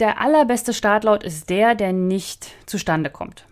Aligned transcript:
der 0.00 0.20
allerbeste 0.20 0.72
Startlaut 0.72 1.22
ist 1.22 1.50
der, 1.50 1.74
der 1.74 1.92
nicht 1.92 2.50
zustande 2.66 3.10
kommt. 3.10 3.44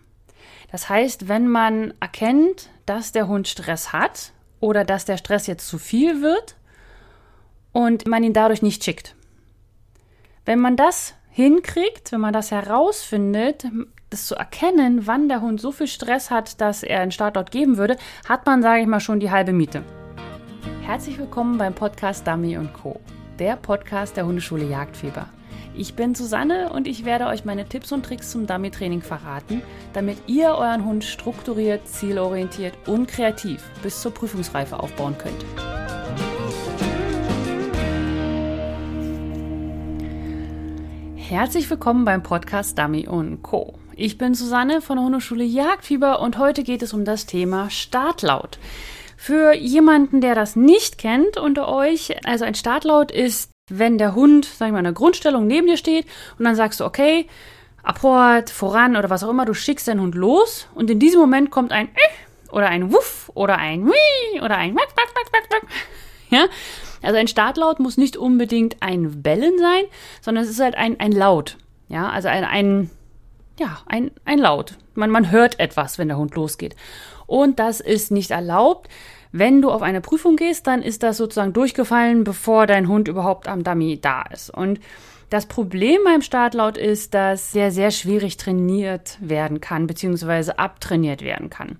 Das 0.71 0.89
heißt, 0.89 1.27
wenn 1.27 1.47
man 1.47 1.93
erkennt, 1.99 2.69
dass 2.85 3.11
der 3.11 3.27
Hund 3.27 3.47
Stress 3.47 3.93
hat 3.93 4.33
oder 4.59 4.83
dass 4.83 5.05
der 5.05 5.17
Stress 5.17 5.47
jetzt 5.47 5.67
zu 5.67 5.77
viel 5.77 6.21
wird 6.21 6.55
und 7.71 8.07
man 8.07 8.23
ihn 8.23 8.33
dadurch 8.33 8.61
nicht 8.61 8.83
schickt. 8.83 9.15
Wenn 10.45 10.59
man 10.59 10.75
das 10.75 11.13
hinkriegt, 11.29 12.11
wenn 12.11 12.21
man 12.21 12.33
das 12.33 12.51
herausfindet, 12.51 13.67
das 14.09 14.25
zu 14.25 14.35
erkennen, 14.35 15.05
wann 15.05 15.29
der 15.29 15.41
Hund 15.41 15.61
so 15.61 15.71
viel 15.71 15.87
Stress 15.87 16.31
hat, 16.31 16.59
dass 16.61 16.81
er 16.81 17.01
einen 17.01 17.11
Startlaut 17.11 17.51
geben 17.51 17.77
würde, 17.77 17.97
hat 18.27 18.45
man, 18.47 18.63
sage 18.63 18.81
ich 18.81 18.87
mal, 18.87 18.99
schon 18.99 19.19
die 19.19 19.29
halbe 19.29 19.53
Miete. 19.53 19.83
Herzlich 20.81 21.19
willkommen 21.19 21.59
beim 21.59 21.75
Podcast 21.75 22.25
Dummy 22.25 22.57
Co., 22.73 22.99
der 23.37 23.55
Podcast 23.55 24.17
der 24.17 24.25
Hundeschule 24.25 24.65
Jagdfieber. 24.65 25.29
Ich 25.75 25.95
bin 25.95 26.15
Susanne 26.15 26.71
und 26.73 26.87
ich 26.87 27.05
werde 27.05 27.27
euch 27.27 27.45
meine 27.45 27.65
Tipps 27.65 27.91
und 27.91 28.05
Tricks 28.05 28.31
zum 28.31 28.47
Dummy-Training 28.47 29.01
verraten, 29.01 29.61
damit 29.93 30.17
ihr 30.27 30.49
euren 30.49 30.85
Hund 30.85 31.03
strukturiert, 31.03 31.87
zielorientiert 31.87 32.73
und 32.87 33.07
kreativ 33.07 33.63
bis 33.81 34.01
zur 34.01 34.13
Prüfungsreife 34.13 34.79
aufbauen 34.79 35.15
könnt. 35.17 35.45
Herzlich 41.15 41.69
willkommen 41.69 42.05
beim 42.05 42.23
Podcast 42.23 42.79
Dummy 42.79 43.07
Co. 43.43 43.77
Ich 43.95 44.17
bin 44.17 44.33
Susanne 44.33 44.81
von 44.81 44.95
der 44.95 45.05
Hundeschule 45.05 45.43
Jagdfieber 45.43 46.21
und 46.21 46.39
heute 46.39 46.63
geht 46.63 46.81
es 46.81 46.91
um 46.91 47.05
das 47.05 47.27
Thema 47.27 47.69
Startlaut. 47.69 48.57
Für 49.15 49.53
jemanden, 49.53 50.21
der 50.21 50.33
das 50.33 50.55
nicht 50.55 50.97
kennt 50.97 51.37
unter 51.37 51.67
euch, 51.67 52.15
also 52.25 52.45
ein 52.45 52.55
Startlaut 52.55 53.11
ist, 53.11 53.51
wenn 53.69 53.97
der 53.97 54.15
Hund, 54.15 54.45
sag 54.45 54.67
ich 54.67 54.71
mal, 54.71 54.79
in 54.79 54.85
der 54.85 54.93
Grundstellung 54.93 55.47
neben 55.47 55.67
dir 55.67 55.77
steht 55.77 56.05
und 56.37 56.45
dann 56.45 56.55
sagst 56.55 56.79
du, 56.79 56.85
okay, 56.85 57.27
Apport, 57.83 58.49
voran 58.49 58.95
oder 58.95 59.09
was 59.09 59.23
auch 59.23 59.29
immer, 59.29 59.45
du 59.45 59.53
schickst 59.53 59.87
deinen 59.87 60.01
Hund 60.01 60.15
los 60.15 60.67
und 60.75 60.89
in 60.89 60.99
diesem 60.99 61.19
Moment 61.19 61.49
kommt 61.49 61.71
ein 61.71 61.89
oder 62.51 62.67
ein 62.67 62.91
Wuff 62.91 63.31
oder 63.33 63.57
ein 63.57 63.87
Wii 63.87 64.41
oder 64.41 64.57
ein 64.57 64.75
ja, 66.29 66.45
also 67.01 67.17
ein 67.17 67.27
Startlaut 67.27 67.79
muss 67.79 67.97
nicht 67.97 68.17
unbedingt 68.17 68.77
ein 68.81 69.21
Bellen 69.21 69.57
sein, 69.57 69.83
sondern 70.21 70.43
es 70.43 70.49
ist 70.49 70.59
halt 70.59 70.75
ein, 70.75 70.99
ein 70.99 71.11
Laut. 71.11 71.57
Ja, 71.87 72.09
also 72.09 72.27
ein, 72.27 72.43
ein, 72.43 72.89
ja, 73.59 73.79
ein, 73.87 74.11
ein 74.25 74.39
Laut. 74.39 74.75
Man, 74.93 75.09
man 75.09 75.31
hört 75.31 75.59
etwas, 75.59 75.97
wenn 75.97 76.07
der 76.07 76.17
Hund 76.17 76.35
losgeht. 76.35 76.75
Und 77.25 77.59
das 77.59 77.79
ist 77.79 78.11
nicht 78.11 78.31
erlaubt. 78.31 78.89
Wenn 79.31 79.61
du 79.61 79.69
auf 79.69 79.81
eine 79.81 80.01
Prüfung 80.01 80.35
gehst, 80.35 80.65
dann 80.67 80.81
ist 80.81 81.03
das 81.03 81.17
sozusagen 81.17 81.53
durchgefallen, 81.53 82.23
bevor 82.23 82.65
dein 82.65 82.87
Hund 82.87 83.07
überhaupt 83.07 83.47
am 83.47 83.63
Dummy 83.63 83.99
da 84.01 84.23
ist. 84.23 84.49
Und 84.49 84.79
das 85.29 85.45
Problem 85.45 85.99
beim 86.03 86.23
Startlaut 86.23 86.75
ist, 86.75 87.13
dass 87.13 87.51
sehr, 87.51 87.71
sehr 87.71 87.91
schwierig 87.91 88.37
trainiert 88.37 89.17
werden 89.21 89.61
kann, 89.61 89.85
beziehungsweise 89.85 90.57
abtrainiert 90.57 91.21
werden 91.21 91.51
kann. 91.51 91.77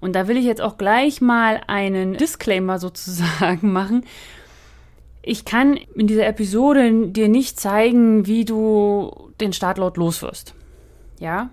Und 0.00 0.14
da 0.14 0.28
will 0.28 0.36
ich 0.36 0.44
jetzt 0.44 0.60
auch 0.60 0.76
gleich 0.76 1.22
mal 1.22 1.62
einen 1.66 2.14
Disclaimer 2.18 2.78
sozusagen 2.78 3.72
machen. 3.72 4.04
Ich 5.22 5.46
kann 5.46 5.78
in 5.94 6.06
dieser 6.06 6.26
Episode 6.26 7.08
dir 7.08 7.28
nicht 7.28 7.58
zeigen, 7.58 8.26
wie 8.26 8.44
du 8.44 9.30
den 9.40 9.54
Startlaut 9.54 9.96
loswirst. 9.96 10.54
Ja, 11.18 11.48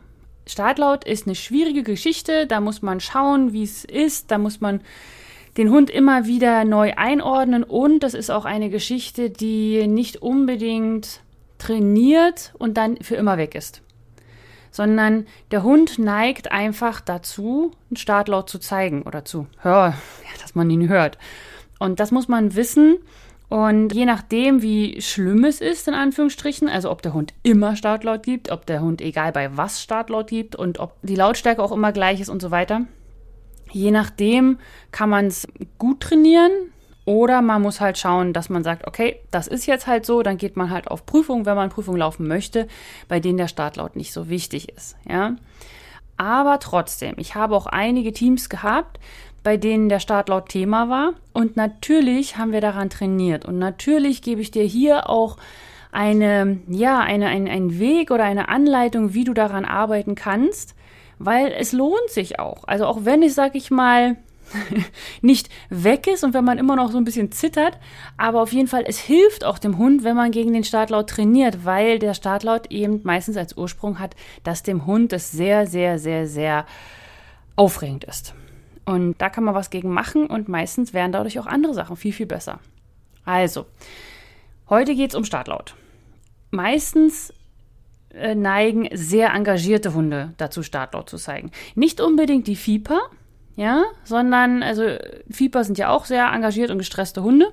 Startlaut 0.45 1.05
ist 1.05 1.27
eine 1.27 1.35
schwierige 1.35 1.83
Geschichte, 1.83 2.47
da 2.47 2.61
muss 2.61 2.81
man 2.81 2.99
schauen, 2.99 3.53
wie 3.53 3.63
es 3.63 3.83
ist, 3.83 4.31
da 4.31 4.37
muss 4.37 4.61
man 4.61 4.81
den 5.57 5.71
Hund 5.71 5.89
immer 5.89 6.25
wieder 6.25 6.63
neu 6.63 6.93
einordnen 6.95 7.63
und 7.63 8.03
das 8.03 8.13
ist 8.13 8.29
auch 8.29 8.45
eine 8.45 8.69
Geschichte, 8.69 9.29
die 9.29 9.87
nicht 9.87 10.21
unbedingt 10.21 11.21
trainiert 11.57 12.53
und 12.59 12.77
dann 12.77 12.97
für 12.97 13.15
immer 13.15 13.37
weg 13.37 13.55
ist. 13.55 13.81
Sondern 14.69 15.25
der 15.49 15.63
Hund 15.63 15.97
neigt 15.97 16.51
einfach 16.51 17.01
dazu, 17.01 17.71
einen 17.89 17.97
Startlaut 17.97 18.49
zu 18.49 18.59
zeigen 18.59 19.01
oder 19.01 19.25
zu 19.25 19.47
hören, 19.61 19.93
ja, 20.23 20.41
dass 20.41 20.53
man 20.53 20.69
ihn 20.69 20.87
hört. 20.87 21.17
Und 21.79 21.99
das 21.99 22.11
muss 22.11 22.27
man 22.27 22.55
wissen 22.55 22.97
und 23.49 23.93
je 23.93 24.05
nachdem, 24.05 24.61
wie 24.61 25.01
schlimm 25.01 25.45
es 25.45 25.61
ist, 25.61 25.87
in 25.87 25.93
Anführungsstrichen, 25.93 26.67
also 26.67 26.91
ob 26.91 27.01
der 27.01 27.13
Hund 27.13 27.33
immer 27.43 27.75
Startlaut 27.75 28.23
gibt, 28.23 28.51
ob 28.51 28.65
der 28.65 28.81
Hund 28.81 29.01
egal 29.01 29.31
bei 29.31 29.55
was 29.55 29.81
Startlaut 29.81 30.27
gibt 30.27 30.55
und 30.55 30.79
ob 30.79 30.93
die 31.01 31.15
Lautstärke 31.15 31.63
auch 31.63 31.71
immer 31.71 31.93
gleich 31.93 32.19
ist 32.19 32.29
und 32.29 32.41
so 32.41 32.51
weiter, 32.51 32.81
je 33.71 33.91
nachdem 33.91 34.59
kann 34.91 35.09
man 35.09 35.27
es 35.27 35.47
gut 35.77 36.01
trainieren 36.01 36.51
oder 37.05 37.41
man 37.41 37.61
muss 37.61 37.79
halt 37.79 37.97
schauen, 37.97 38.33
dass 38.33 38.49
man 38.49 38.63
sagt, 38.63 38.85
okay, 38.85 39.19
das 39.31 39.47
ist 39.47 39.65
jetzt 39.65 39.87
halt 39.87 40.05
so, 40.05 40.23
dann 40.23 40.37
geht 40.37 40.57
man 40.57 40.69
halt 40.69 40.89
auf 40.89 41.05
Prüfung, 41.05 41.45
wenn 41.45 41.55
man 41.55 41.69
Prüfung 41.69 41.95
laufen 41.95 42.27
möchte, 42.27 42.67
bei 43.07 43.19
denen 43.19 43.37
der 43.37 43.47
Startlaut 43.47 43.95
nicht 43.95 44.11
so 44.11 44.29
wichtig 44.29 44.69
ist, 44.69 44.97
ja. 45.07 45.35
Aber 46.17 46.59
trotzdem, 46.59 47.13
ich 47.17 47.35
habe 47.35 47.55
auch 47.55 47.67
einige 47.67 48.11
Teams 48.11 48.49
gehabt, 48.49 48.99
bei 49.43 49.55
denen 49.55 49.87
der 49.87 49.99
Startlaut 49.99 50.49
Thema 50.49 50.89
war. 50.89 51.13
Und 51.31 51.55
natürlich 51.55 52.37
haben 52.37 52.51
wir 52.51 52.59
daran 52.59 52.89
trainiert. 52.89 53.45
Und 53.45 53.59
natürlich 53.59 54.21
gebe 54.21 54.41
ich 54.41 54.51
dir 54.51 54.63
hier 54.63 55.09
auch 55.09 55.37
eine, 55.91 56.59
ja, 56.67 56.99
eine, 56.99 57.27
ein, 57.27 57.47
ein 57.47 57.79
Weg 57.79 58.11
oder 58.11 58.25
eine 58.25 58.49
Anleitung, 58.49 59.13
wie 59.13 59.23
du 59.23 59.33
daran 59.33 59.63
arbeiten 59.63 60.15
kannst, 60.15 60.75
weil 61.19 61.51
es 61.51 61.71
lohnt 61.71 62.09
sich 62.09 62.39
auch. 62.39 62.63
Also 62.65 62.85
auch 62.85 62.99
wenn 63.03 63.21
ich, 63.21 63.33
sag 63.33 63.55
ich 63.55 63.71
mal, 63.71 64.17
nicht 65.21 65.49
weg 65.69 66.07
ist 66.07 66.23
und 66.23 66.33
wenn 66.33 66.45
man 66.45 66.57
immer 66.57 66.75
noch 66.75 66.91
so 66.91 66.97
ein 66.97 67.03
bisschen 67.03 67.31
zittert, 67.31 67.77
aber 68.17 68.41
auf 68.41 68.53
jeden 68.53 68.67
Fall, 68.67 68.83
es 68.87 68.97
hilft 68.97 69.43
auch 69.43 69.59
dem 69.59 69.77
Hund, 69.77 70.03
wenn 70.03 70.15
man 70.15 70.31
gegen 70.31 70.53
den 70.53 70.63
Startlaut 70.63 71.09
trainiert, 71.09 71.65
weil 71.65 71.99
der 71.99 72.13
Startlaut 72.13 72.71
eben 72.71 73.01
meistens 73.03 73.37
als 73.37 73.57
Ursprung 73.57 73.99
hat, 73.99 74.15
dass 74.43 74.63
dem 74.63 74.85
Hund 74.85 75.13
es 75.13 75.31
sehr, 75.31 75.67
sehr, 75.67 75.99
sehr, 75.99 76.27
sehr 76.27 76.65
aufregend 77.55 78.03
ist. 78.03 78.33
Und 78.85 79.15
da 79.17 79.29
kann 79.29 79.43
man 79.43 79.55
was 79.55 79.69
gegen 79.69 79.89
machen 79.89 80.27
und 80.27 80.47
meistens 80.47 80.93
wären 80.93 81.11
dadurch 81.11 81.39
auch 81.39 81.45
andere 81.45 81.73
Sachen 81.73 81.97
viel, 81.97 82.13
viel 82.13 82.25
besser. 82.25 82.59
Also, 83.25 83.65
heute 84.69 84.95
geht 84.95 85.09
es 85.09 85.15
um 85.15 85.25
Startlaut. 85.25 85.75
Meistens 86.51 87.33
neigen 88.35 88.89
sehr 88.93 89.33
engagierte 89.33 89.93
Hunde 89.93 90.33
dazu, 90.37 90.63
Startlaut 90.63 91.09
zu 91.09 91.17
zeigen. 91.17 91.51
Nicht 91.75 92.01
unbedingt 92.01 92.47
die 92.47 92.55
Fieper, 92.55 92.99
ja, 93.55 93.83
sondern, 94.03 94.63
also 94.63 94.83
Fieper 95.29 95.63
sind 95.63 95.77
ja 95.77 95.89
auch 95.89 96.05
sehr 96.05 96.31
engagiert 96.31 96.71
und 96.71 96.77
gestresste 96.77 97.23
Hunde, 97.23 97.51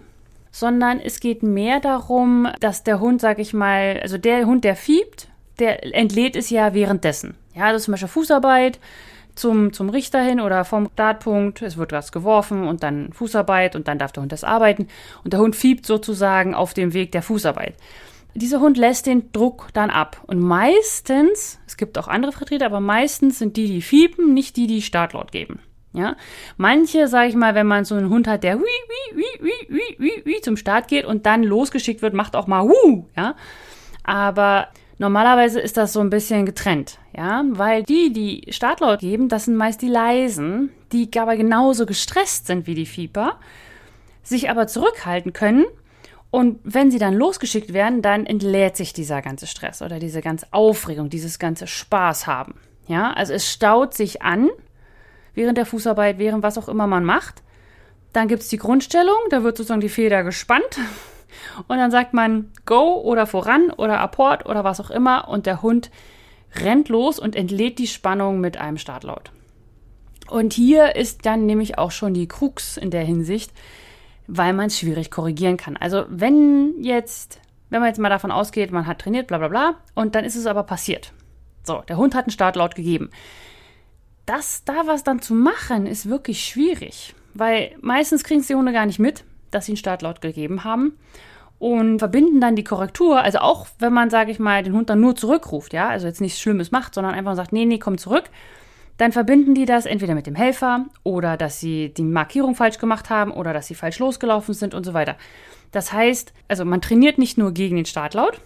sondern 0.51 1.01
es 1.01 1.21
geht 1.21 1.43
mehr 1.43 1.81
darum, 1.81 2.49
dass 2.61 2.85
der 2.85 3.01
Hund, 3.01 3.21
sag 3.21 3.39
ich 3.39 3.55
mal, 3.55 3.99
also 4.03 4.19
der 4.19 4.47
Hund, 4.47 4.65
der 4.65 4.77
fiebt, 4.77 5.29
der 5.59 5.95
entlädt 5.95 6.37
es 6.37 6.51
ja 6.51 6.75
währenddessen. 6.75 7.35
Ja, 7.55 7.73
das 7.73 7.83
ist 7.83 7.85
zum 7.87 7.93
Beispiel 7.93 8.09
Fußarbeit, 8.09 8.79
zum, 9.35 9.73
zum 9.73 9.89
Richter 9.89 10.23
hin 10.23 10.41
oder 10.41 10.65
vom 10.65 10.89
Startpunkt. 10.93 11.63
Es 11.63 11.77
wird 11.77 11.93
was 11.93 12.13
geworfen 12.13 12.67
und 12.67 12.83
dann 12.83 13.13
Fußarbeit 13.13 13.75
und 13.75 13.89
dann 13.89 13.99
darf 13.99 14.13
der 14.13 14.23
Hund 14.23 14.33
das 14.33 14.45
arbeiten. 14.45 14.89
Und 15.25 15.33
der 15.33 15.41
Hund 15.41 15.57
fiebt 15.57 15.87
sozusagen 15.87 16.55
auf 16.55 16.75
dem 16.75 16.93
Weg 16.93 17.13
der 17.13 17.23
Fußarbeit. 17.23 17.75
Dieser 18.35 18.61
Hund 18.61 18.77
lässt 18.77 19.07
den 19.07 19.31
Druck 19.33 19.69
dann 19.73 19.91
ab. 19.91 20.23
Und 20.27 20.41
meistens, 20.41 21.61
es 21.67 21.77
gibt 21.77 21.97
auch 21.99 22.09
andere 22.09 22.33
Vertreter, 22.33 22.67
aber 22.67 22.81
meistens 22.81 23.39
sind 23.39 23.57
die, 23.57 23.67
die 23.67 23.83
fiepen, 23.83 24.35
nicht 24.35 24.57
die, 24.57 24.67
die 24.67 24.83
Startlaut 24.83 25.33
geben. 25.33 25.61
Ja, 25.93 26.17
manche, 26.57 27.07
sage 27.07 27.29
ich 27.29 27.37
mal, 27.37 27.55
wenn 27.55 27.69
man 27.69 27.85
so 27.85 27.95
einen 27.95 28.09
Hund 28.09 28.27
hat, 28.27 28.43
der 28.43 28.59
wie, 28.59 28.63
wie, 29.15 29.17
wie, 29.17 29.45
wie, 29.45 29.69
wie, 29.69 29.97
wie, 29.99 30.23
wie 30.25 30.41
zum 30.41 30.57
Start 30.57 30.89
geht 30.89 31.05
und 31.05 31.25
dann 31.25 31.45
losgeschickt 31.45 32.03
wird, 32.03 32.15
macht 32.15 32.35
auch 32.35 32.49
mal 32.49 32.63
hu, 32.63 33.07
ja. 33.17 33.37
Aber 34.03 34.69
Normalerweise 34.99 35.61
ist 35.61 35.77
das 35.77 35.93
so 35.93 36.01
ein 36.01 36.11
bisschen 36.11 36.47
getrennt, 36.47 36.99
ja, 37.17 37.45
weil 37.49 37.83
die, 37.83 38.13
die 38.13 38.53
Startlaut 38.53 39.01
geben, 39.01 39.29
das 39.29 39.47
sind 39.47 39.57
meist 39.57 39.83
die 39.83 39.89
leisen, 39.89 40.71
die 40.93 41.11
aber 41.19 41.37
genauso 41.37 41.85
gestresst 41.85 42.47
sind 42.47 42.69
wie 42.69 42.77
die 42.77 42.87
Fieber, 42.87 43.41
sich 44.23 44.51
aber 44.51 44.69
zurückhalten 44.69 45.33
können 45.33 45.65
und 46.35 46.59
wenn 46.65 46.91
sie 46.91 46.99
dann 46.99 47.15
losgeschickt 47.15 47.73
werden, 47.73 48.03
dann 48.03 48.27
entlädt 48.27 48.77
sich 48.77 48.93
dieser 48.93 49.23
ganze 49.23 49.47
Stress 49.47 49.83
oder 49.83 50.01
diese 50.01 50.21
ganze 50.21 50.49
Aufregung, 50.51 51.09
dieses 51.09 51.39
ganze 51.39 51.69
Spaß 51.69 52.27
haben, 52.27 52.57
ja, 52.89 53.13
also 53.13 53.33
es 53.33 53.49
staut 53.49 53.95
sich 53.95 54.23
an 54.23 54.51
während 55.35 55.59
der 55.59 55.65
Fußarbeit, 55.65 56.19
während 56.19 56.43
was 56.43 56.59
auch 56.59 56.69
immer 56.69 56.89
man 56.89 57.05
macht. 57.05 57.45
Dann 58.13 58.27
gibt 58.27 58.43
es 58.43 58.49
die 58.49 58.57
Grundstellung, 58.57 59.15
da 59.31 59.45
wird 59.45 59.57
sozusagen 59.57 59.81
die 59.81 59.89
Feder 59.89 60.25
gespannt 60.25 60.81
und 61.69 61.77
dann 61.77 61.93
sagt 61.93 62.15
man 62.15 62.51
Go 62.67 63.01
oder 63.01 63.29
voran 63.29 63.71
oder 63.71 64.01
Apport 64.01 64.45
oder 64.45 64.65
was 64.65 64.81
auch 64.81 64.91
immer 64.91 65.29
und 65.29 65.47
der 65.47 65.63
Hund 65.63 65.93
rennt 66.57 66.89
los 66.89 67.21
und 67.21 67.37
entlädt 67.37 67.79
die 67.79 67.87
Spannung 67.87 68.41
mit 68.41 68.57
einem 68.57 68.79
Startlaut. 68.79 69.31
Und 70.29 70.53
hier 70.53 70.97
ist 70.97 71.27
dann 71.27 71.47
nämlich 71.47 71.79
auch 71.79 71.93
schon 71.93 72.13
die 72.13 72.27
Krux 72.27 72.77
in 72.77 72.91
der 72.91 73.05
Hinsicht, 73.05 73.53
weil 74.27 74.53
man 74.53 74.67
es 74.67 74.79
schwierig 74.79 75.11
korrigieren 75.11 75.57
kann. 75.57 75.77
Also 75.77 76.05
wenn 76.09 76.75
jetzt, 76.83 77.41
wenn 77.71 77.81
man 77.81 77.89
jetzt 77.89 77.99
mal 77.99 78.09
davon 78.09 78.31
ausgeht, 78.31 78.73
man 78.73 78.87
hat 78.87 79.01
trainiert, 79.01 79.27
bla 79.27 79.39
bla 79.39 79.49
bla, 79.49 79.75
und 79.95 80.15
dann 80.15 80.25
ist 80.25 80.37
es 80.37 80.47
aber 80.47 80.63
passiert. 80.63 81.13
So, 81.63 81.83
der 81.89 81.97
Hund 81.97 82.15
hat 82.15 82.25
einen 82.25 82.33
Startlaut 82.33 82.75
gegeben. 82.75 83.11
Das 84.27 84.65
da 84.65 84.87
was 84.87 85.05
dann 85.05 85.21
zu 85.21 85.35
machen, 85.35 85.87
ist 85.87 86.09
wirklich 86.09 86.45
schwierig, 86.45 87.15
weil 87.35 87.77
meistens 87.81 88.25
kriegen 88.25 88.41
es 88.41 88.47
die 88.47 88.55
Hunde 88.55 88.73
gar 88.73 88.87
nicht 88.87 88.99
mit, 88.99 89.25
dass 89.51 89.67
sie 89.67 89.73
einen 89.73 89.77
Startlaut 89.79 90.21
gegeben 90.21 90.65
haben. 90.65 90.97
und 91.59 91.99
verbinden 91.99 92.41
dann 92.41 92.57
die 92.57 92.65
Korrektur, 92.65 93.23
also 93.23 93.39
auch 93.39 93.67
wenn 93.79 93.93
man, 93.93 94.11
sage 94.11 94.31
ich 94.31 94.39
mal, 94.39 94.63
den 94.63 94.75
Hund 94.75 94.91
dann 94.91 95.01
nur 95.01 95.17
zurückruft, 95.17 95.73
ja, 95.73 95.89
also 95.89 96.07
jetzt 96.07 96.21
nichts 96.21 96.41
Schlimmes 96.41 96.73
macht, 96.73 96.95
sondern 96.95 97.15
einfach 97.15 97.37
sagt, 97.37 97.53
nee, 97.53 97.65
nee, 97.65 97.79
komm 97.79 97.99
zurück, 97.99 98.25
dann 98.97 99.13
verbinden 99.13 99.55
die 99.55 99.65
das 99.65 99.87
entweder 99.87 100.15
mit 100.15 100.27
dem 100.27 100.35
Helfer 100.35 100.87
oder 101.03 101.37
dass 101.37 101.61
sie 101.61 101.93
die 101.93 102.03
Markierung 102.03 102.55
falsch 102.55 102.79
gemacht 102.79 103.11
haben 103.11 103.33
oder 103.33 103.53
dass 103.53 103.67
sie 103.67 103.75
falsch 103.75 103.99
losgelaufen 103.99 104.55
sind 104.55 104.75
und 104.75 104.85
so 104.85 104.95
weiter. 104.95 105.17
Das 105.73 105.93
heißt, 105.93 106.33
also 106.47 106.65
man 106.65 106.81
trainiert 106.81 107.19
nicht 107.19 107.37
nur 107.37 107.53
gegen 107.53 107.77
den 107.77 107.87
Startlaut, 107.87 108.41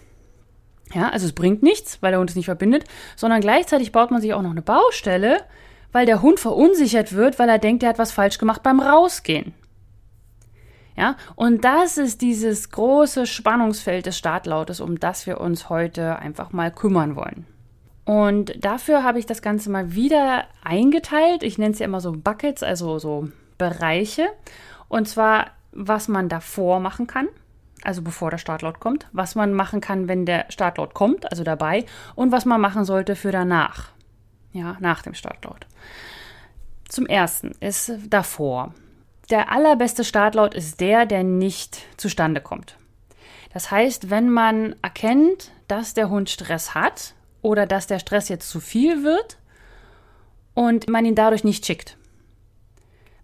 ja, 0.93 1.09
also 1.09 1.27
es 1.27 1.33
bringt 1.33 1.61
nichts, 1.61 2.01
weil 2.01 2.11
der 2.11 2.19
Hund 2.19 2.31
es 2.31 2.35
nicht 2.35 2.45
verbindet, 2.45 2.85
sondern 3.15 3.41
gleichzeitig 3.41 3.91
baut 3.91 4.11
man 4.11 4.21
sich 4.21 4.33
auch 4.33 4.41
noch 4.41 4.51
eine 4.51 4.61
Baustelle, 4.61 5.43
weil 5.91 6.05
der 6.05 6.21
Hund 6.21 6.39
verunsichert 6.39 7.13
wird, 7.13 7.37
weil 7.39 7.49
er 7.49 7.59
denkt, 7.59 7.83
er 7.83 7.89
hat 7.89 7.99
was 7.99 8.11
falsch 8.11 8.37
gemacht 8.37 8.63
beim 8.63 8.79
Rausgehen. 8.79 9.53
Ja, 10.95 11.15
und 11.35 11.63
das 11.63 11.97
ist 11.97 12.21
dieses 12.21 12.71
große 12.71 13.25
Spannungsfeld 13.25 14.05
des 14.05 14.17
Startlautes, 14.17 14.81
um 14.81 14.99
das 14.99 15.27
wir 15.27 15.39
uns 15.39 15.69
heute 15.69 16.17
einfach 16.17 16.51
mal 16.51 16.71
kümmern 16.71 17.15
wollen. 17.15 17.45
Und 18.05 18.63
dafür 18.63 19.03
habe 19.03 19.19
ich 19.19 19.25
das 19.25 19.41
Ganze 19.41 19.69
mal 19.69 19.93
wieder 19.93 20.45
eingeteilt. 20.63 21.43
Ich 21.43 21.57
nenne 21.57 21.73
es 21.73 21.79
ja 21.79 21.85
immer 21.85 22.01
so 22.01 22.11
Buckets, 22.11 22.63
also 22.63 22.97
so 22.99 23.29
Bereiche. 23.57 24.27
Und 24.87 25.07
zwar, 25.07 25.51
was 25.71 26.07
man 26.07 26.29
davor 26.29 26.79
machen 26.79 27.05
kann, 27.07 27.27
also 27.83 28.01
bevor 28.01 28.31
der 28.31 28.37
Startlaut 28.37 28.79
kommt, 28.79 29.07
was 29.11 29.35
man 29.35 29.53
machen 29.53 29.81
kann, 29.81 30.07
wenn 30.07 30.25
der 30.25 30.45
Startlaut 30.49 30.93
kommt, 30.93 31.29
also 31.31 31.43
dabei, 31.43 31.85
und 32.15 32.31
was 32.31 32.45
man 32.45 32.59
machen 32.59 32.85
sollte 32.85 33.15
für 33.15 33.31
danach. 33.31 33.89
Ja, 34.51 34.77
nach 34.79 35.03
dem 35.03 35.13
Startlaut. 35.13 35.67
Zum 36.87 37.05
ersten 37.05 37.51
ist 37.59 37.91
davor. 38.09 38.73
Der 39.29 39.51
allerbeste 39.51 40.03
Startlaut 40.03 40.55
ist 40.55 40.81
der, 40.81 41.05
der 41.05 41.23
nicht 41.23 41.81
zustande 41.97 42.41
kommt. 42.41 42.75
Das 43.53 43.69
heißt, 43.69 44.09
wenn 44.09 44.29
man 44.29 44.75
erkennt, 44.81 45.51
dass 45.67 45.93
der 45.93 46.09
Hund 46.09 46.29
Stress 46.29 46.73
hat, 46.73 47.13
oder 47.41 47.65
dass 47.65 47.87
der 47.87 47.99
Stress 47.99 48.29
jetzt 48.29 48.49
zu 48.49 48.59
viel 48.59 49.03
wird 49.03 49.37
und 50.53 50.89
man 50.89 51.05
ihn 51.05 51.15
dadurch 51.15 51.43
nicht 51.43 51.65
schickt. 51.65 51.97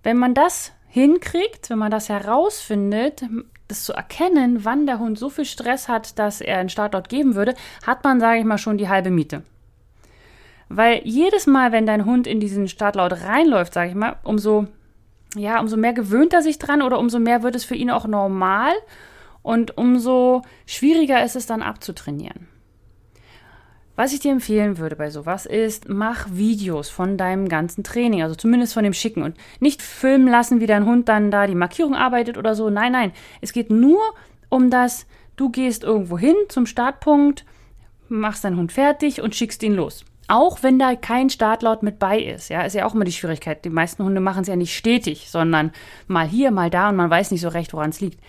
Wenn 0.03 0.17
man 0.17 0.33
das 0.33 0.71
hinkriegt, 0.87 1.69
wenn 1.69 1.79
man 1.79 1.91
das 1.91 2.09
herausfindet, 2.09 3.25
das 3.67 3.83
zu 3.83 3.93
erkennen, 3.93 4.63
wann 4.63 4.85
der 4.85 4.99
Hund 4.99 5.17
so 5.17 5.29
viel 5.29 5.45
Stress 5.45 5.89
hat, 5.89 6.19
dass 6.19 6.41
er 6.41 6.59
einen 6.59 6.69
Startort 6.69 7.09
geben 7.09 7.35
würde, 7.35 7.55
hat 7.85 8.03
man, 8.03 8.19
sage 8.19 8.39
ich 8.39 8.45
mal, 8.45 8.57
schon 8.57 8.77
die 8.77 8.89
halbe 8.89 9.09
Miete. 9.09 9.43
Weil 10.69 11.01
jedes 11.03 11.47
Mal, 11.47 11.71
wenn 11.71 11.85
dein 11.85 12.05
Hund 12.05 12.27
in 12.27 12.39
diesen 12.39 12.67
Startlaut 12.67 13.13
reinläuft, 13.23 13.73
sage 13.73 13.89
ich 13.89 13.95
mal, 13.95 14.17
umso, 14.23 14.67
ja, 15.35 15.59
umso 15.59 15.77
mehr 15.77 15.93
gewöhnt 15.93 16.33
er 16.33 16.41
sich 16.41 16.59
dran 16.59 16.81
oder 16.81 16.99
umso 16.99 17.19
mehr 17.19 17.43
wird 17.43 17.55
es 17.55 17.65
für 17.65 17.75
ihn 17.75 17.91
auch 17.91 18.07
normal 18.07 18.73
und 19.43 19.77
umso 19.77 20.41
schwieriger 20.65 21.23
ist 21.23 21.35
es 21.35 21.45
dann 21.45 21.61
abzutrainieren. 21.61 22.47
Was 23.95 24.11
ich 24.11 24.19
dir 24.19 24.33
empfehlen 24.33 24.77
würde 24.77 24.97
bei 24.97 25.09
sowas 25.09 25.45
ist, 25.45 25.87
mach 25.87 26.27
Videos 26.29 26.89
von 26.89 27.17
deinem 27.17 27.47
ganzen 27.47 27.83
Training, 27.83 28.21
also 28.21 28.35
zumindest 28.35 28.73
von 28.73 28.83
dem 28.83 28.93
Schicken 28.93 29.23
und 29.23 29.37
nicht 29.61 29.81
filmen 29.81 30.27
lassen, 30.27 30.59
wie 30.59 30.67
dein 30.67 30.85
Hund 30.85 31.07
dann 31.07 31.31
da 31.31 31.47
die 31.47 31.55
Markierung 31.55 31.95
arbeitet 31.95 32.37
oder 32.37 32.55
so. 32.55 32.69
Nein, 32.69 32.91
nein, 32.91 33.13
es 33.39 33.53
geht 33.53 33.69
nur 33.69 34.01
um 34.49 34.69
das, 34.69 35.05
du 35.37 35.49
gehst 35.49 35.83
irgendwo 35.83 36.17
hin 36.17 36.35
zum 36.49 36.65
Startpunkt, 36.65 37.45
machst 38.09 38.43
deinen 38.43 38.57
Hund 38.57 38.73
fertig 38.73 39.21
und 39.21 39.33
schickst 39.33 39.63
ihn 39.63 39.75
los. 39.75 40.03
Auch 40.27 40.61
wenn 40.61 40.77
da 40.77 40.95
kein 40.95 41.29
Startlaut 41.29 41.83
mit 41.83 41.99
bei 41.99 42.19
ist, 42.19 42.49
ja, 42.49 42.63
ist 42.63 42.73
ja 42.73 42.85
auch 42.85 42.95
immer 42.95 43.05
die 43.05 43.11
Schwierigkeit. 43.11 43.63
Die 43.63 43.69
meisten 43.69 44.03
Hunde 44.03 44.19
machen 44.19 44.41
es 44.41 44.47
ja 44.47 44.55
nicht 44.55 44.75
stetig, 44.75 45.29
sondern 45.29 45.71
mal 46.07 46.27
hier, 46.27 46.51
mal 46.51 46.69
da 46.69 46.89
und 46.89 46.95
man 46.95 47.09
weiß 47.09 47.31
nicht 47.31 47.41
so 47.41 47.49
recht, 47.49 47.73
woran 47.73 47.91
es 47.91 48.01
liegt. 48.01 48.19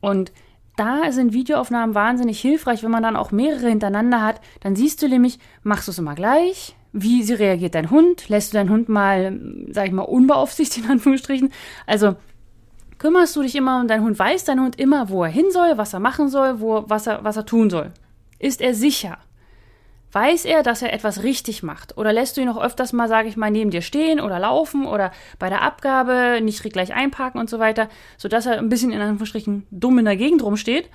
Und 0.00 0.32
da 0.76 1.10
sind 1.10 1.32
Videoaufnahmen 1.32 1.94
wahnsinnig 1.94 2.40
hilfreich, 2.40 2.82
wenn 2.82 2.90
man 2.90 3.02
dann 3.02 3.16
auch 3.16 3.32
mehrere 3.32 3.68
hintereinander 3.68 4.22
hat. 4.22 4.40
Dann 4.60 4.76
siehst 4.76 5.02
du 5.02 5.08
nämlich, 5.08 5.38
machst 5.62 5.88
du 5.88 5.92
es 5.92 5.98
immer 5.98 6.14
gleich? 6.14 6.76
Wie 6.92 7.22
sie 7.22 7.34
reagiert 7.34 7.74
dein 7.74 7.90
Hund? 7.90 8.28
Lässt 8.28 8.52
du 8.52 8.58
deinen 8.58 8.70
Hund 8.70 8.88
mal, 8.88 9.38
sag 9.70 9.86
ich 9.86 9.92
mal, 9.92 10.02
unbeaufsichtigt 10.02 10.84
in 10.86 10.92
Anführungsstrichen? 10.92 11.52
Also 11.86 12.16
kümmerst 12.98 13.34
du 13.36 13.42
dich 13.42 13.56
immer 13.56 13.80
um 13.80 13.88
deinen 13.88 14.04
Hund? 14.04 14.18
Weiß 14.18 14.44
dein 14.44 14.60
Hund 14.60 14.78
immer, 14.78 15.08
wo 15.08 15.24
er 15.24 15.30
hin 15.30 15.50
soll, 15.50 15.76
was 15.76 15.92
er 15.92 16.00
machen 16.00 16.28
soll, 16.28 16.60
wo, 16.60 16.84
was, 16.86 17.06
er, 17.06 17.24
was 17.24 17.36
er 17.36 17.46
tun 17.46 17.70
soll? 17.70 17.92
Ist 18.38 18.60
er 18.60 18.74
sicher? 18.74 19.18
Weiß 20.16 20.46
er, 20.46 20.62
dass 20.62 20.80
er 20.80 20.94
etwas 20.94 21.24
richtig 21.24 21.62
macht? 21.62 21.98
Oder 21.98 22.10
lässt 22.10 22.38
du 22.38 22.40
ihn 22.40 22.48
auch 22.48 22.56
öfters 22.56 22.94
mal, 22.94 23.06
sage 23.06 23.28
ich 23.28 23.36
mal, 23.36 23.50
neben 23.50 23.70
dir 23.70 23.82
stehen 23.82 24.18
oder 24.18 24.38
laufen 24.38 24.86
oder 24.86 25.12
bei 25.38 25.50
der 25.50 25.60
Abgabe 25.60 26.40
nicht 26.42 26.62
gleich 26.72 26.94
einparken 26.94 27.38
und 27.38 27.50
so 27.50 27.58
weiter, 27.58 27.90
sodass 28.16 28.46
er 28.46 28.56
ein 28.56 28.70
bisschen 28.70 28.92
in 28.92 29.02
Anführungsstrichen 29.02 29.66
dumm 29.70 29.98
in 29.98 30.06
der 30.06 30.16
Gegend 30.16 30.42
rumsteht 30.42 30.88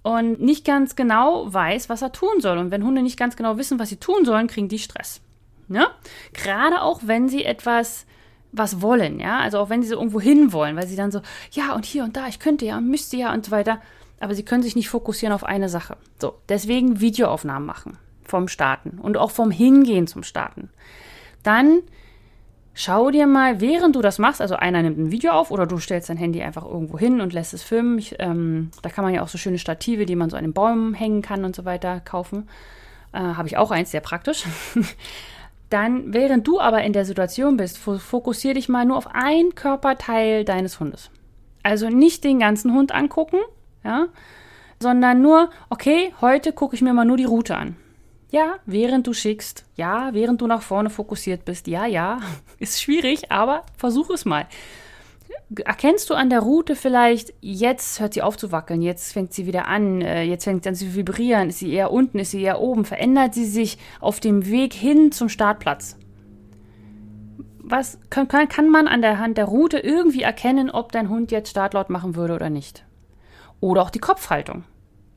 und 0.00 0.40
nicht 0.40 0.64
ganz 0.64 0.96
genau 0.96 1.52
weiß, 1.52 1.90
was 1.90 2.00
er 2.00 2.12
tun 2.12 2.40
soll. 2.40 2.56
Und 2.56 2.70
wenn 2.70 2.82
Hunde 2.82 3.02
nicht 3.02 3.18
ganz 3.18 3.36
genau 3.36 3.58
wissen, 3.58 3.78
was 3.78 3.90
sie 3.90 3.98
tun 3.98 4.24
sollen, 4.24 4.46
kriegen 4.46 4.68
die 4.68 4.78
Stress. 4.78 5.20
Ja? 5.68 5.88
Gerade 6.32 6.80
auch, 6.80 7.02
wenn 7.04 7.28
sie 7.28 7.44
etwas 7.44 8.06
was 8.52 8.80
wollen, 8.80 9.20
ja, 9.20 9.38
also 9.40 9.58
auch 9.58 9.68
wenn 9.68 9.82
sie 9.82 9.88
so 9.88 9.96
irgendwo 9.96 10.20
hin 10.20 10.54
wollen, 10.54 10.76
weil 10.76 10.86
sie 10.86 10.96
dann 10.96 11.12
so, 11.12 11.20
ja 11.50 11.74
und 11.74 11.84
hier 11.84 12.04
und 12.04 12.16
da, 12.16 12.26
ich 12.26 12.38
könnte 12.38 12.64
ja, 12.64 12.80
müsste 12.80 13.18
ja 13.18 13.34
und 13.34 13.44
so 13.44 13.50
weiter, 13.50 13.82
aber 14.18 14.34
sie 14.34 14.46
können 14.46 14.62
sich 14.62 14.76
nicht 14.76 14.88
fokussieren 14.88 15.34
auf 15.34 15.44
eine 15.44 15.68
Sache. 15.68 15.98
So, 16.18 16.38
deswegen 16.48 17.00
Videoaufnahmen 17.00 17.66
machen 17.66 17.98
vom 18.24 18.48
Starten 18.48 18.98
und 18.98 19.16
auch 19.16 19.30
vom 19.30 19.50
Hingehen 19.50 20.06
zum 20.06 20.22
Starten. 20.22 20.70
Dann 21.42 21.80
schau 22.74 23.10
dir 23.10 23.26
mal, 23.26 23.60
während 23.60 23.96
du 23.96 24.02
das 24.02 24.18
machst, 24.18 24.40
also 24.40 24.56
einer 24.56 24.82
nimmt 24.82 24.98
ein 24.98 25.10
Video 25.10 25.32
auf 25.32 25.50
oder 25.50 25.66
du 25.66 25.78
stellst 25.78 26.08
dein 26.08 26.16
Handy 26.16 26.42
einfach 26.42 26.64
irgendwo 26.64 26.98
hin 26.98 27.20
und 27.20 27.32
lässt 27.32 27.54
es 27.54 27.62
filmen. 27.62 27.98
Ich, 27.98 28.16
ähm, 28.18 28.70
da 28.82 28.90
kann 28.90 29.04
man 29.04 29.14
ja 29.14 29.22
auch 29.22 29.28
so 29.28 29.38
schöne 29.38 29.58
Stative, 29.58 30.06
die 30.06 30.16
man 30.16 30.30
so 30.30 30.36
an 30.36 30.44
den 30.44 30.52
Bäumen 30.52 30.94
hängen 30.94 31.22
kann 31.22 31.44
und 31.44 31.54
so 31.54 31.64
weiter, 31.64 32.00
kaufen. 32.00 32.48
Äh, 33.12 33.18
Habe 33.18 33.48
ich 33.48 33.56
auch 33.56 33.70
eins, 33.70 33.90
sehr 33.90 34.00
praktisch. 34.00 34.44
Dann, 35.70 36.12
während 36.12 36.46
du 36.46 36.60
aber 36.60 36.82
in 36.82 36.92
der 36.92 37.06
Situation 37.06 37.56
bist, 37.56 37.78
fokussiere 37.78 38.54
dich 38.54 38.68
mal 38.68 38.84
nur 38.84 38.98
auf 38.98 39.08
ein 39.10 39.54
Körperteil 39.54 40.44
deines 40.44 40.80
Hundes. 40.80 41.10
Also 41.62 41.88
nicht 41.88 42.24
den 42.24 42.40
ganzen 42.40 42.74
Hund 42.74 42.92
angucken, 42.92 43.38
ja, 43.82 44.08
sondern 44.78 45.22
nur, 45.22 45.48
okay, 45.70 46.12
heute 46.20 46.52
gucke 46.52 46.74
ich 46.74 46.82
mir 46.82 46.92
mal 46.92 47.06
nur 47.06 47.16
die 47.16 47.24
Route 47.24 47.56
an. 47.56 47.76
Ja, 48.32 48.54
während 48.64 49.06
du 49.06 49.12
schickst. 49.12 49.66
Ja, 49.76 50.08
während 50.14 50.40
du 50.40 50.46
nach 50.46 50.62
vorne 50.62 50.88
fokussiert 50.88 51.44
bist. 51.44 51.66
Ja, 51.66 51.84
ja, 51.84 52.20
ist 52.58 52.80
schwierig, 52.80 53.30
aber 53.30 53.64
versuch 53.76 54.08
es 54.08 54.24
mal. 54.24 54.46
Erkennst 55.66 56.08
du 56.08 56.14
an 56.14 56.30
der 56.30 56.40
Route 56.40 56.74
vielleicht, 56.74 57.34
jetzt 57.42 58.00
hört 58.00 58.14
sie 58.14 58.22
auf 58.22 58.38
zu 58.38 58.50
wackeln, 58.50 58.80
jetzt 58.80 59.12
fängt 59.12 59.34
sie 59.34 59.46
wieder 59.46 59.68
an, 59.68 60.00
äh, 60.00 60.22
jetzt 60.22 60.44
fängt 60.44 60.62
sie 60.62 60.70
an 60.70 60.74
zu 60.74 60.94
vibrieren, 60.94 61.50
ist 61.50 61.58
sie 61.58 61.70
eher 61.70 61.90
unten, 61.92 62.18
ist 62.18 62.30
sie 62.30 62.40
eher 62.40 62.58
oben, 62.58 62.86
verändert 62.86 63.34
sie 63.34 63.44
sich 63.44 63.76
auf 64.00 64.18
dem 64.18 64.46
Weg 64.46 64.72
hin 64.72 65.12
zum 65.12 65.28
Startplatz? 65.28 65.98
Was 67.58 67.98
kann, 68.08 68.28
kann 68.28 68.70
man 68.70 68.88
an 68.88 69.02
der 69.02 69.18
Hand 69.18 69.36
der 69.36 69.44
Route 69.44 69.78
irgendwie 69.78 70.22
erkennen, 70.22 70.70
ob 70.70 70.90
dein 70.90 71.10
Hund 71.10 71.32
jetzt 71.32 71.50
Startlaut 71.50 71.90
machen 71.90 72.16
würde 72.16 72.34
oder 72.34 72.48
nicht? 72.48 72.86
Oder 73.60 73.82
auch 73.82 73.90
die 73.90 73.98
Kopfhaltung. 73.98 74.64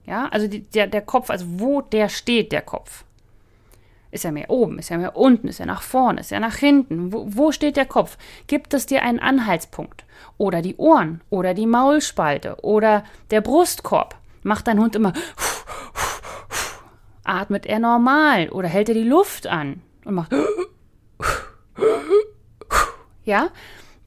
Ja, 0.06 0.28
also 0.30 0.48
die, 0.48 0.62
der, 0.62 0.88
der 0.88 1.02
Kopf, 1.02 1.30
also 1.30 1.46
wo 1.60 1.82
der 1.82 2.10
steht, 2.10 2.52
der 2.52 2.62
Kopf. 2.62 3.04
Ist 4.12 4.24
er 4.24 4.32
mehr 4.32 4.50
oben, 4.50 4.80
ist 4.80 4.92
er 4.92 4.98
mehr 4.98 5.18
unten, 5.18 5.48
ist 5.48 5.60
er 5.60 5.66
nach 5.66 5.82
vorne, 5.82 6.22
ist 6.22 6.32
er 6.32 6.40
nach 6.40 6.56
hinten? 6.56 7.12
Wo, 7.12 7.26
wo 7.28 7.52
steht 7.52 7.76
der 7.76 7.86
Kopf? 7.86 8.18
Gibt 8.48 8.74
es 8.74 8.86
dir 8.86 9.02
einen 9.02 9.20
Anhaltspunkt? 9.20 10.06
Oder 10.38 10.62
die 10.62 10.78
Ohren 10.78 11.22
oder 11.30 11.54
die 11.54 11.66
Maulspalte 11.66 12.58
oder 12.62 13.04
der 13.32 13.42
Brustkorb? 13.42 14.16
Macht 14.44 14.68
dein 14.68 14.80
Hund 14.80 14.96
immer 14.96 15.12
atmet 17.26 17.66
er 17.66 17.80
normal 17.80 18.50
oder 18.50 18.68
hält 18.68 18.90
er 18.90 18.96
die 18.96 19.04
Luft 19.04 19.48
an 19.48 19.82
und 20.06 20.14
macht 20.16 20.32
ja? 23.26 23.50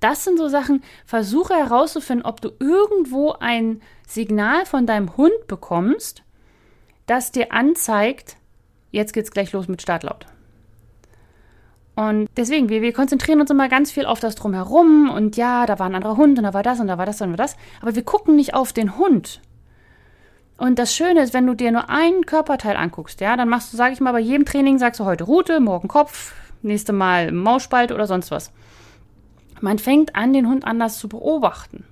Das 0.01 0.25
sind 0.25 0.39
so 0.39 0.49
Sachen, 0.49 0.83
versuche 1.05 1.55
herauszufinden, 1.55 2.25
ob 2.25 2.41
du 2.41 2.51
irgendwo 2.61 3.33
ein 3.33 3.81
Signal 4.07 4.65
von 4.65 4.87
deinem 4.87 5.17
Hund 5.17 5.47
bekommst, 5.47 6.23
das 7.07 7.33
dir 7.33 7.53
anzeigt, 7.53 8.37
jetzt 8.91 9.13
geht's 9.13 9.31
gleich 9.31 9.53
los 9.53 9.69
mit 9.69 9.83
Startlaut. 9.83 10.27
Und 11.97 12.29
deswegen, 12.37 12.69
wir, 12.69 12.81
wir 12.81 12.93
konzentrieren 12.93 13.41
uns 13.41 13.51
immer 13.51 13.69
ganz 13.69 13.91
viel 13.91 14.07
auf 14.07 14.21
das 14.21 14.37
Drumherum 14.37 15.11
und 15.11 15.37
ja, 15.37 15.67
da 15.67 15.81
war 15.81 15.87
ein 15.87 15.97
anderer 15.97 16.17
Hund 16.17 16.39
und 16.39 16.45
da 16.45 16.55
war 16.55 16.63
das 16.63 16.79
und 16.79 16.87
da 16.87 16.97
war 16.97 17.07
das 17.07 17.21
und 17.21 17.29
da 17.29 17.33
war 17.33 17.45
das. 17.45 17.57
Aber 17.81 17.97
wir 17.97 18.05
gucken 18.05 18.37
nicht 18.37 18.55
auf 18.55 18.73
den 18.73 18.97
Hund. 18.97 19.41
Und 20.59 20.79
das 20.79 20.95
Schöne 20.95 21.23
ist, 21.23 21.35
wenn 21.35 21.47
du 21.47 21.55
dir 21.55 21.73
nur 21.73 21.91
einen 21.91 22.25
Körperteil 22.25 22.77
anguckst, 22.77 23.21
ja, 23.21 23.37
dann 23.37 23.49
machst 23.49 23.73
du, 23.73 23.77
sage 23.77 23.95
ich 23.95 24.01
mal, 24.01 24.13
bei 24.13 24.21
jedem 24.21 24.45
Training 24.45 24.79
sagst 24.79 25.01
du 25.01 25.05
heute 25.05 25.25
Rute, 25.25 25.59
morgen 25.59 25.89
Kopf, 25.89 26.35
nächste 26.63 26.93
Mal 26.93 27.33
Mausspalt 27.33 27.91
oder 27.91 28.07
sonst 28.07 28.31
was. 28.31 28.53
Man 29.61 29.79
fängt 29.79 30.17
an, 30.17 30.33
den 30.33 30.49
Hund 30.49 30.65
anders 30.65 30.99
zu 30.99 31.09
beobachten. 31.09 31.85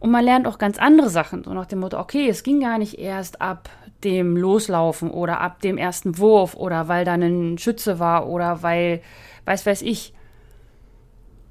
Und 0.00 0.10
man 0.10 0.24
lernt 0.24 0.46
auch 0.46 0.58
ganz 0.58 0.78
andere 0.78 1.10
Sachen, 1.10 1.42
so 1.44 1.52
nach 1.52 1.66
dem 1.66 1.80
Motto, 1.80 1.98
okay, 1.98 2.28
es 2.28 2.42
ging 2.42 2.60
gar 2.60 2.78
nicht 2.78 2.98
erst 2.98 3.40
ab 3.40 3.68
dem 4.04 4.36
Loslaufen 4.36 5.10
oder 5.10 5.40
ab 5.40 5.60
dem 5.60 5.76
ersten 5.76 6.18
Wurf 6.18 6.54
oder 6.54 6.86
weil 6.86 7.04
da 7.04 7.14
ein 7.14 7.58
Schütze 7.58 7.98
war 7.98 8.28
oder 8.28 8.62
weil, 8.62 9.02
weiß 9.44 9.66
weiß 9.66 9.82
ich. 9.82 10.14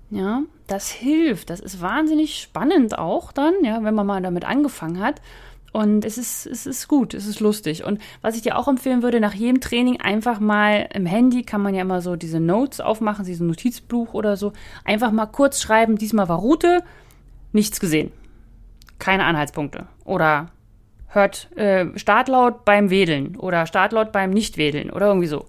Ja, 0.09 0.43
das 0.67 0.89
hilft. 0.89 1.49
Das 1.49 1.59
ist 1.59 1.81
wahnsinnig 1.81 2.41
spannend 2.41 2.97
auch 2.97 3.33
dann, 3.33 3.53
ja, 3.63 3.83
wenn 3.83 3.93
man 3.93 4.07
mal 4.07 4.21
damit 4.21 4.45
angefangen 4.45 5.01
hat. 5.01 5.21
Und 5.73 6.05
es 6.05 6.17
ist, 6.17 6.47
es 6.47 6.65
ist 6.65 6.87
gut, 6.87 7.13
es 7.13 7.27
ist 7.27 7.39
lustig. 7.39 7.83
Und 7.83 8.01
was 8.21 8.35
ich 8.35 8.41
dir 8.41 8.57
auch 8.57 8.67
empfehlen 8.67 9.03
würde, 9.03 9.19
nach 9.19 9.33
jedem 9.33 9.61
Training 9.61 9.99
einfach 10.01 10.39
mal 10.39 10.87
im 10.93 11.05
Handy 11.05 11.43
kann 11.43 11.61
man 11.61 11.75
ja 11.75 11.81
immer 11.81 12.01
so 12.01 12.15
diese 12.15 12.39
Notes 12.39 12.79
aufmachen, 12.79 13.25
dieses 13.25 13.41
Notizbuch 13.41 14.13
oder 14.13 14.37
so. 14.37 14.53
Einfach 14.85 15.11
mal 15.11 15.27
kurz 15.27 15.61
schreiben, 15.61 15.97
diesmal 15.97 16.29
war 16.29 16.39
Route, 16.39 16.83
nichts 17.51 17.79
gesehen. 17.79 18.11
Keine 18.97 19.25
Anhaltspunkte. 19.25 19.87
Oder 20.05 20.51
hört 21.07 21.51
äh, 21.57 21.87
Startlaut 21.97 22.65
beim 22.65 22.89
Wedeln 22.89 23.35
oder 23.35 23.65
Startlaut 23.65 24.11
beim 24.11 24.31
Nichtwedeln 24.31 24.89
oder 24.89 25.07
irgendwie 25.07 25.27
so. 25.27 25.45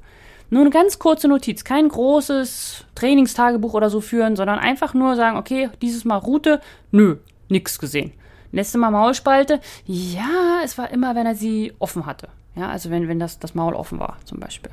Nur 0.50 0.62
eine 0.62 0.70
ganz 0.70 0.98
kurze 0.98 1.28
Notiz, 1.28 1.62
kein 1.62 1.88
großes 1.88 2.86
Trainingstagebuch 2.94 3.74
oder 3.74 3.90
so 3.90 4.00
führen, 4.00 4.34
sondern 4.34 4.58
einfach 4.58 4.94
nur 4.94 5.14
sagen, 5.14 5.36
okay, 5.36 5.68
dieses 5.82 6.06
Mal 6.06 6.16
Route, 6.16 6.60
nö, 6.90 7.16
nix 7.48 7.78
gesehen. 7.78 8.12
Letzte 8.52 8.78
Mal 8.78 8.90
Maulspalte. 8.90 9.60
Ja, 9.84 10.60
es 10.64 10.78
war 10.78 10.90
immer, 10.90 11.14
wenn 11.14 11.26
er 11.26 11.34
sie 11.34 11.72
offen 11.78 12.06
hatte. 12.06 12.28
Ja, 12.54 12.68
also 12.68 12.90
wenn, 12.90 13.08
wenn 13.08 13.18
das, 13.18 13.38
das 13.38 13.54
Maul 13.54 13.74
offen 13.74 14.00
war, 14.00 14.16
zum 14.24 14.40
Beispiel. 14.40 14.72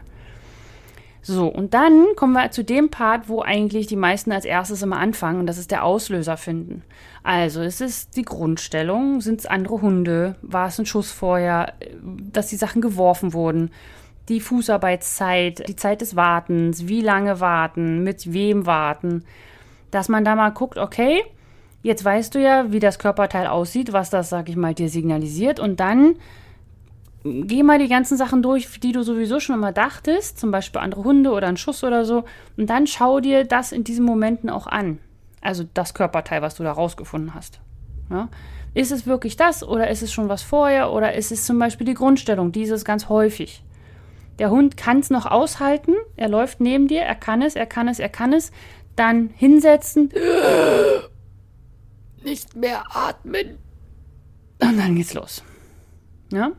So, 1.21 1.47
und 1.47 1.73
dann 1.73 2.05
kommen 2.15 2.33
wir 2.33 2.51
zu 2.51 2.63
dem 2.63 2.89
Part, 2.91 3.29
wo 3.29 3.41
eigentlich 3.41 3.87
die 3.87 3.95
meisten 3.95 4.31
als 4.31 4.45
erstes 4.45 4.83
immer 4.83 4.99
anfangen, 4.99 5.39
und 5.39 5.47
das 5.47 5.57
ist 5.57 5.71
der 5.71 5.83
Auslöser 5.83 6.37
finden. 6.37 6.83
Also, 7.23 7.61
es 7.61 7.81
ist 7.81 8.15
die 8.15 8.21
Grundstellung, 8.21 9.21
sind 9.21 9.39
es 9.39 9.47
andere 9.47 9.81
Hunde, 9.81 10.35
war 10.43 10.67
es 10.67 10.77
ein 10.77 10.85
Schuss 10.85 11.11
vorher, 11.11 11.73
dass 12.03 12.47
die 12.47 12.57
Sachen 12.57 12.79
geworfen 12.79 13.33
wurden, 13.33 13.71
die 14.29 14.39
Fußarbeitszeit, 14.39 15.67
die 15.67 15.75
Zeit 15.75 16.01
des 16.01 16.15
Wartens, 16.15 16.87
wie 16.87 17.01
lange 17.01 17.39
warten, 17.39 18.03
mit 18.03 18.31
wem 18.31 18.67
warten, 18.67 19.23
dass 19.89 20.09
man 20.09 20.25
da 20.25 20.35
mal 20.35 20.49
guckt, 20.49 20.77
okay, 20.77 21.23
Jetzt 21.85 22.03
weißt 22.03 22.33
du 22.33 22.41
ja, 22.41 22.71
wie 22.71 22.79
das 22.79 22.97
Körperteil 22.97 23.45
aussieht, 23.45 23.93
was 23.93 24.09
das, 24.09 24.31
sag 24.31 24.49
ich 24.49 24.55
mal, 24.55 24.73
dir 24.73 24.89
signalisiert. 24.89 25.59
Und 25.59 25.79
dann 25.79 26.15
geh 27.23 27.61
mal 27.61 27.77
die 27.77 27.87
ganzen 27.87 28.17
Sachen 28.17 28.41
durch, 28.41 28.79
die 28.79 28.91
du 28.91 29.03
sowieso 29.03 29.39
schon 29.39 29.53
immer 29.53 29.71
dachtest, 29.71 30.39
zum 30.39 30.49
Beispiel 30.49 30.81
andere 30.81 31.03
Hunde 31.03 31.29
oder 31.29 31.45
ein 31.45 31.57
Schuss 31.57 31.83
oder 31.83 32.03
so. 32.03 32.23
Und 32.57 32.71
dann 32.71 32.87
schau 32.87 33.19
dir 33.19 33.43
das 33.43 33.71
in 33.71 33.83
diesen 33.83 34.03
Momenten 34.03 34.49
auch 34.49 34.65
an. 34.65 34.97
Also 35.41 35.63
das 35.75 35.93
Körperteil, 35.93 36.41
was 36.41 36.55
du 36.55 36.63
da 36.63 36.71
rausgefunden 36.71 37.35
hast. 37.35 37.59
Ja? 38.09 38.29
Ist 38.73 38.91
es 38.91 39.05
wirklich 39.05 39.37
das 39.37 39.61
oder 39.61 39.87
ist 39.87 40.01
es 40.01 40.11
schon 40.11 40.27
was 40.27 40.41
vorher 40.41 40.91
oder 40.91 41.13
ist 41.13 41.31
es 41.31 41.45
zum 41.45 41.59
Beispiel 41.59 41.85
die 41.85 41.93
Grundstellung? 41.93 42.51
Die 42.51 42.63
ist 42.63 42.71
es 42.71 42.83
ganz 42.83 43.09
häufig. 43.09 43.63
Der 44.39 44.49
Hund 44.49 44.75
kann 44.75 45.01
es 45.01 45.11
noch 45.11 45.27
aushalten, 45.27 45.93
er 46.15 46.29
läuft 46.29 46.61
neben 46.61 46.87
dir, 46.87 47.01
er 47.01 47.13
kann 47.13 47.43
es, 47.43 47.55
er 47.55 47.67
kann 47.67 47.87
es, 47.87 47.99
er 47.99 48.09
kann 48.09 48.33
es. 48.33 48.51
Dann 48.95 49.29
hinsetzen 49.35 50.09
nicht 52.25 52.55
mehr 52.55 52.83
atmen. 52.95 53.57
Und 54.61 54.77
dann 54.77 54.95
geht's 54.95 55.13
los. 55.13 55.43
Ja? 56.31 56.51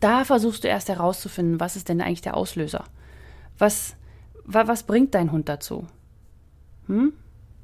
Da 0.00 0.24
versuchst 0.24 0.64
du 0.64 0.68
erst 0.68 0.88
herauszufinden, 0.88 1.60
was 1.60 1.76
ist 1.76 1.88
denn 1.88 2.00
eigentlich 2.00 2.22
der 2.22 2.36
Auslöser? 2.36 2.84
Was, 3.58 3.96
wa, 4.44 4.66
was 4.66 4.84
bringt 4.84 5.14
dein 5.14 5.32
Hund 5.32 5.48
dazu? 5.48 5.86
Hm? 6.86 7.12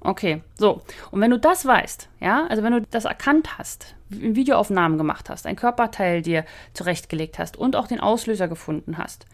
Okay, 0.01 0.43
so. 0.57 0.83
Und 1.11 1.21
wenn 1.21 1.31
du 1.31 1.39
das 1.39 1.67
weißt, 1.67 2.09
ja, 2.21 2.47
also 2.47 2.63
wenn 2.63 2.73
du 2.73 2.83
das 2.83 3.05
erkannt 3.05 3.59
hast, 3.59 3.97
Videoaufnahmen 4.11 4.97
gemacht 4.97 5.29
hast, 5.29 5.47
ein 5.47 5.57
Körperteil 5.57 6.23
dir 6.23 6.45
zurechtgelegt 6.73 7.39
hast 7.39 7.57
und 7.57 7.75
auch 7.75 7.89
den 7.89 8.01
Auslöser 8.01 8.47
gefunden 8.47 8.97
hast, 8.97 9.27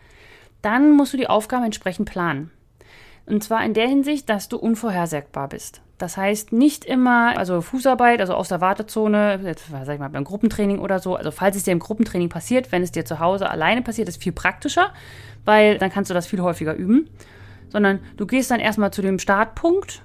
dann 0.62 0.92
musst 0.92 1.12
du 1.12 1.18
die 1.18 1.28
Aufgabe 1.28 1.66
entsprechend 1.66 2.08
planen. 2.08 2.50
Und 3.26 3.42
zwar 3.42 3.64
in 3.64 3.74
der 3.74 3.88
Hinsicht, 3.88 4.28
dass 4.28 4.48
du 4.48 4.58
unvorhersehbar 4.58 5.48
bist. 5.48 5.80
Das 5.98 6.16
heißt, 6.16 6.52
nicht 6.52 6.84
immer, 6.84 7.38
also 7.38 7.60
Fußarbeit, 7.60 8.20
also 8.20 8.34
aus 8.34 8.48
der 8.48 8.60
Wartezone, 8.60 9.40
jetzt, 9.44 9.66
sag 9.70 9.94
ich 9.94 10.00
mal, 10.00 10.10
beim 10.10 10.24
Gruppentraining 10.24 10.80
oder 10.80 10.98
so, 10.98 11.16
also 11.16 11.30
falls 11.30 11.56
es 11.56 11.62
dir 11.62 11.70
im 11.70 11.78
Gruppentraining 11.78 12.28
passiert, 12.28 12.72
wenn 12.72 12.82
es 12.82 12.92
dir 12.92 13.04
zu 13.04 13.20
Hause 13.20 13.48
alleine 13.48 13.82
passiert, 13.82 14.08
ist 14.08 14.22
viel 14.22 14.32
praktischer, 14.32 14.92
weil 15.44 15.78
dann 15.78 15.90
kannst 15.90 16.10
du 16.10 16.14
das 16.14 16.26
viel 16.26 16.42
häufiger 16.42 16.74
üben. 16.74 17.08
Sondern 17.70 18.00
du 18.16 18.26
gehst 18.26 18.50
dann 18.50 18.60
erstmal 18.60 18.92
zu 18.92 19.02
dem 19.02 19.18
Startpunkt 19.18 20.02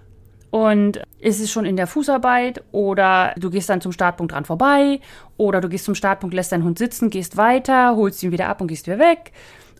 und 0.52 1.02
ist 1.20 1.40
es 1.40 1.52
schon 1.52 1.66
in 1.66 1.76
der 1.76 1.88
Fußarbeit 1.88 2.64
oder 2.72 3.34
du 3.38 3.50
gehst 3.50 3.70
dann 3.70 3.82
zum 3.82 3.92
Startpunkt 3.92 4.32
dran 4.32 4.46
vorbei 4.46 5.00
oder 5.38 5.62
du 5.62 5.70
gehst 5.70 5.86
zum 5.86 5.96
Startpunkt, 5.96 6.34
lässt 6.34 6.52
deinen 6.52 6.64
Hund 6.64 6.80
sitzen, 6.80 7.10
gehst 7.10 7.38
weiter, 7.38 7.96
holst 7.96 8.24
ihn 8.24 8.32
wieder 8.32 8.48
ab 8.48 8.62
und 8.62 8.68
gehst 8.68 8.88
wieder 8.88 9.00
weg. 9.00 9.32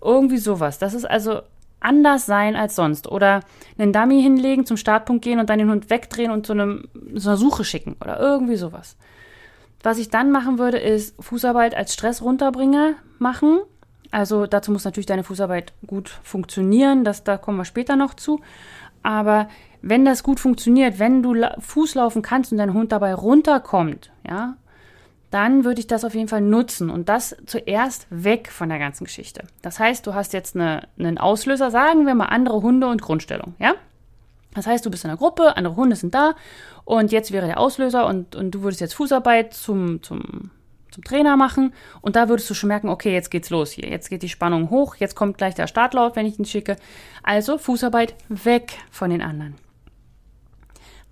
Irgendwie 0.04 0.38
sowas. 0.38 0.78
Das 0.78 0.94
ist 0.94 1.06
also 1.06 1.42
anders 1.80 2.26
sein 2.26 2.56
als 2.56 2.76
sonst. 2.76 3.08
Oder 3.08 3.42
einen 3.78 3.94
Dummy 3.94 4.22
hinlegen, 4.22 4.66
zum 4.66 4.78
Startpunkt 4.78 5.24
gehen 5.24 5.40
und 5.40 5.50
dann 5.50 5.60
den 5.60 5.70
Hund 5.70 5.90
wegdrehen 5.90 6.32
und 6.32 6.46
zu, 6.46 6.54
einem, 6.54 6.88
zu 7.16 7.30
einer 7.30 7.38
Suche 7.38 7.64
schicken 7.64 7.96
oder 8.02 8.20
irgendwie 8.20 8.56
sowas. 8.56 8.98
Was 9.82 9.98
ich 9.98 10.10
dann 10.10 10.32
machen 10.32 10.60
würde, 10.60 10.78
ist 10.78 11.16
Fußarbeit 11.22 11.76
als 11.76 11.94
Stress-Runterbringer 11.94 12.96
machen. 13.18 13.60
Also 14.12 14.46
dazu 14.46 14.72
muss 14.72 14.86
natürlich 14.86 15.06
deine 15.06 15.24
Fußarbeit 15.24 15.74
gut 15.86 16.10
funktionieren, 16.24 17.04
das, 17.04 17.24
da 17.24 17.38
kommen 17.38 17.58
wir 17.58 17.66
später 17.66 17.96
noch 17.96 18.14
zu. 18.14 18.42
Aber 19.04 19.48
wenn 19.82 20.04
das 20.04 20.24
gut 20.24 20.40
funktioniert, 20.40 21.00
wenn 21.00 21.24
du 21.24 21.36
Fuß 21.60 21.96
laufen 21.96 22.22
kannst 22.22 22.52
und 22.52 22.58
dein 22.58 22.74
Hund 22.74 22.92
dabei 22.92 23.14
runterkommt, 23.14 24.12
ja, 24.28 24.58
dann 25.32 25.64
würde 25.64 25.80
ich 25.80 25.88
das 25.88 26.04
auf 26.04 26.16
jeden 26.16 26.28
Fall 26.28 26.42
nutzen 26.42 26.90
und 26.90 27.08
das 27.08 27.36
zuerst 27.46 28.08
weg 28.10 28.52
von 28.52 28.70
der 28.70 28.80
ganzen 28.80 29.04
Geschichte. 29.04 29.44
Das 29.62 29.80
heißt, 29.80 30.06
du 30.08 30.14
hast 30.14 30.34
jetzt 30.34 30.56
eine, 30.56 30.88
einen 30.98 31.18
Auslöser, 31.18 31.70
sagen 31.70 32.06
wir 32.06 32.16
mal 32.16 32.26
andere 32.26 32.62
Hunde 32.62 32.88
und 32.88 33.02
Grundstellung, 33.02 33.56
ja? 33.60 33.76
Das 34.56 34.66
heißt, 34.66 34.84
du 34.84 34.90
bist 34.90 35.04
in 35.04 35.12
einer 35.12 35.18
Gruppe, 35.18 35.56
andere 35.58 35.76
Hunde 35.76 35.96
sind 35.96 36.16
da 36.16 36.34
und 36.84 37.12
jetzt 37.12 37.32
wäre 37.32 37.46
der 37.46 37.60
Auslöser 37.60 38.08
und, 38.08 38.36
und 38.36 38.52
du 38.52 38.64
würdest 38.64 38.82
jetzt 38.82 38.96
Fußarbeit 38.96 39.54
zum, 39.54 40.02
zum, 40.02 40.50
zum 40.90 41.04
Trainer 41.04 41.38
machen 41.38 41.74
und 42.02 42.16
da 42.16 42.30
würdest 42.30 42.50
du 42.50 42.56
schon 42.56 42.70
merken, 42.70 42.90
okay, 42.90 43.14
jetzt 43.14 43.30
geht's 43.30 43.52
los 43.52 43.72
hier, 43.72 43.88
jetzt 43.88 44.10
geht 44.10 44.24
die 44.24 44.30
Spannung 44.30 44.72
hoch, 44.72 44.96
jetzt 44.96 45.16
kommt 45.16 45.38
gleich 45.38 45.54
der 45.54 45.68
Startlauf, 45.68 46.16
wenn 46.16 46.26
ich 46.26 46.40
ihn 46.40 46.46
schicke. 46.46 46.78
Also 47.22 47.60
Fußarbeit 47.60 48.16
weg 48.28 48.80
von 48.90 49.12
den 49.12 49.22
anderen. 49.22 49.56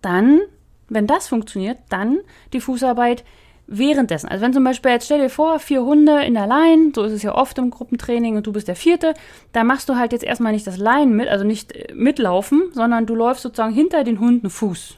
Dann, 0.02 0.40
wenn 0.90 1.06
das 1.06 1.28
funktioniert, 1.28 1.78
dann 1.90 2.20
die 2.54 2.62
Fußarbeit 2.62 3.24
währenddessen. 3.68 4.30
Also 4.30 4.44
wenn 4.44 4.54
zum 4.54 4.64
Beispiel, 4.64 4.92
jetzt 4.92 5.06
stell 5.06 5.20
dir 5.20 5.30
vor, 5.30 5.60
vier 5.60 5.84
Hunde 5.84 6.24
in 6.24 6.34
der 6.34 6.48
Line, 6.48 6.92
so 6.96 7.04
ist 7.04 7.12
es 7.12 7.24
ja 7.24 7.36
oft 7.36 7.58
im 7.58 7.70
Gruppentraining 7.70 8.38
und 8.38 8.48
du 8.48 8.54
bist 8.54 8.68
der 8.68 8.76
vierte, 8.76 9.14
da 9.52 9.64
machst 9.64 9.90
du 9.90 9.96
halt 9.96 10.14
jetzt 10.14 10.24
erstmal 10.24 10.54
nicht 10.54 10.66
das 10.66 10.78
Line 10.78 11.12
mit, 11.14 11.28
also 11.28 11.44
nicht 11.44 11.74
äh, 11.74 11.94
mitlaufen, 11.94 12.64
sondern 12.72 13.06
du 13.06 13.14
läufst 13.14 13.44
sozusagen 13.44 13.74
hinter 13.74 14.04
den 14.04 14.20
Hunden 14.20 14.50
Fuß, 14.50 14.96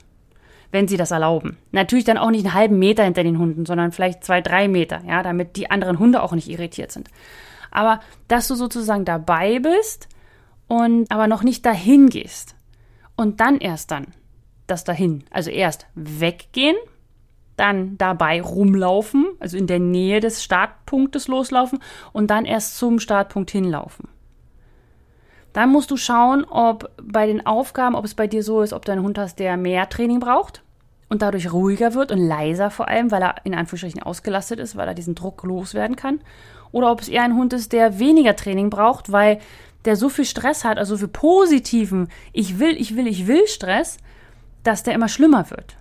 wenn 0.71 0.87
sie 0.87 0.97
das 0.97 1.11
erlauben. 1.11 1.57
Natürlich 1.71 2.05
dann 2.05 2.19
auch 2.19 2.29
nicht 2.29 2.45
einen 2.45 2.53
halben 2.53 2.79
Meter 2.79 3.03
hinter 3.03 3.23
den 3.23 3.39
Hunden, 3.39 3.65
sondern 3.65 3.91
vielleicht 3.91 4.23
zwei, 4.23 4.39
drei 4.41 4.67
Meter, 4.67 5.01
ja, 5.07 5.23
damit 5.23 5.55
die 5.55 5.71
anderen 5.71 5.97
Hunde 5.97 6.21
auch 6.21 6.33
nicht 6.33 6.47
irritiert 6.47 6.91
sind. 6.91 7.09
Aber 7.71 7.99
dass 8.27 8.47
du 8.47 8.55
sozusagen 8.55 9.05
dabei 9.05 9.59
bist 9.59 10.07
und 10.67 11.11
aber 11.11 11.27
noch 11.27 11.43
nicht 11.43 11.65
dahin 11.65 12.09
gehst 12.09 12.55
und 13.15 13.39
dann 13.39 13.57
erst 13.57 13.91
dann 13.91 14.07
das 14.67 14.83
dahin, 14.83 15.23
also 15.31 15.49
erst 15.49 15.87
weggehen, 15.95 16.75
dann 17.59 17.97
dabei 17.97 18.41
rumlaufen, 18.41 19.27
also 19.39 19.57
in 19.57 19.67
der 19.67 19.79
Nähe 19.79 20.19
des 20.19 20.43
Startpunktes 20.43 21.27
loslaufen 21.27 21.79
und 22.13 22.27
dann 22.27 22.45
erst 22.45 22.77
zum 22.77 22.99
Startpunkt 22.99 23.51
hinlaufen. 23.51 24.07
Dann 25.53 25.71
musst 25.71 25.91
du 25.91 25.97
schauen, 25.97 26.45
ob 26.45 26.91
bei 27.01 27.25
den 27.25 27.45
Aufgaben, 27.45 27.95
ob 27.95 28.05
es 28.05 28.13
bei 28.13 28.27
dir 28.27 28.43
so 28.43 28.61
ist, 28.61 28.73
ob 28.73 28.85
du 28.85 28.91
einen 28.91 29.03
Hund 29.03 29.17
hast, 29.17 29.39
der 29.39 29.57
mehr 29.57 29.89
Training 29.89 30.19
braucht 30.19 30.63
und 31.09 31.21
dadurch 31.21 31.51
ruhiger 31.51 31.95
wird 31.95 32.11
und 32.11 32.19
leiser 32.19 32.69
vor 32.69 32.87
allem, 32.87 33.11
weil 33.11 33.23
er 33.23 33.35
in 33.43 33.55
Anführungsstrichen 33.55 34.03
ausgelastet 34.03 34.59
ist, 34.59 34.75
weil 34.75 34.87
er 34.87 34.93
diesen 34.93 35.15
Druck 35.15 35.43
loswerden 35.43 35.95
kann. 35.95 36.21
Oder 36.71 36.91
ob 36.91 37.01
es 37.01 37.09
eher 37.09 37.23
ein 37.23 37.35
Hund 37.35 37.51
ist, 37.53 37.73
der 37.73 37.99
weniger 37.99 38.35
Training 38.35 38.69
braucht, 38.69 39.11
weil 39.11 39.39
der 39.85 39.95
so 39.95 40.09
viel 40.09 40.25
Stress 40.25 40.63
hat, 40.63 40.77
also 40.77 40.95
so 40.95 40.99
viel 40.99 41.07
positiven 41.07 42.09
Ich 42.31 42.59
will, 42.59 42.75
ich 42.79 42.95
will, 42.95 43.07
ich 43.07 43.27
will 43.27 43.47
Stress, 43.47 43.97
dass 44.63 44.83
der 44.83 44.93
immer 44.93 45.07
schlimmer 45.07 45.49
wird. 45.49 45.77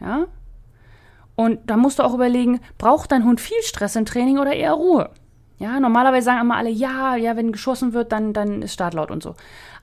Ja? 0.00 0.26
Und 1.40 1.58
da 1.64 1.78
musst 1.78 1.98
du 1.98 2.02
auch 2.02 2.12
überlegen, 2.12 2.60
braucht 2.76 3.12
dein 3.12 3.24
Hund 3.24 3.40
viel 3.40 3.62
Stress 3.62 3.96
im 3.96 4.04
Training 4.04 4.38
oder 4.38 4.52
eher 4.52 4.74
Ruhe? 4.74 5.08
Ja, 5.58 5.80
normalerweise 5.80 6.26
sagen 6.26 6.42
immer 6.42 6.58
alle, 6.58 6.68
ja, 6.68 7.16
ja, 7.16 7.34
wenn 7.34 7.50
geschossen 7.50 7.94
wird, 7.94 8.12
dann, 8.12 8.34
dann 8.34 8.60
ist 8.60 8.74
Startlaut 8.74 9.10
und 9.10 9.22
so. 9.22 9.36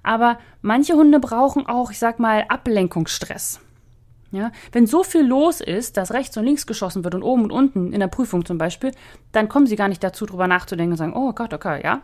Aber 0.04 0.38
manche 0.62 0.94
Hunde 0.94 1.20
brauchen 1.20 1.66
auch, 1.66 1.90
ich 1.90 1.98
sag 1.98 2.20
mal, 2.20 2.46
Ablenkungsstress. 2.48 3.60
Ja, 4.30 4.52
wenn 4.72 4.86
so 4.86 5.02
viel 5.02 5.26
los 5.26 5.60
ist, 5.60 5.98
dass 5.98 6.14
rechts 6.14 6.38
und 6.38 6.46
links 6.46 6.68
geschossen 6.68 7.04
wird 7.04 7.16
und 7.16 7.24
oben 7.24 7.46
und 7.46 7.52
unten 7.52 7.92
in 7.92 8.02
der 8.02 8.08
Prüfung 8.08 8.46
zum 8.46 8.60
Beispiel, 8.60 8.92
dann 9.32 9.50
kommen 9.50 9.66
sie 9.66 9.78
gar 9.78 9.88
nicht 9.88 10.04
dazu, 10.04 10.28
drüber 10.28 10.48
nachzudenken 10.48 10.92
und 10.92 10.98
sagen, 10.98 11.16
oh 11.16 11.34
Gott, 11.34 11.56
okay, 11.56 11.82
ja. 11.84 12.02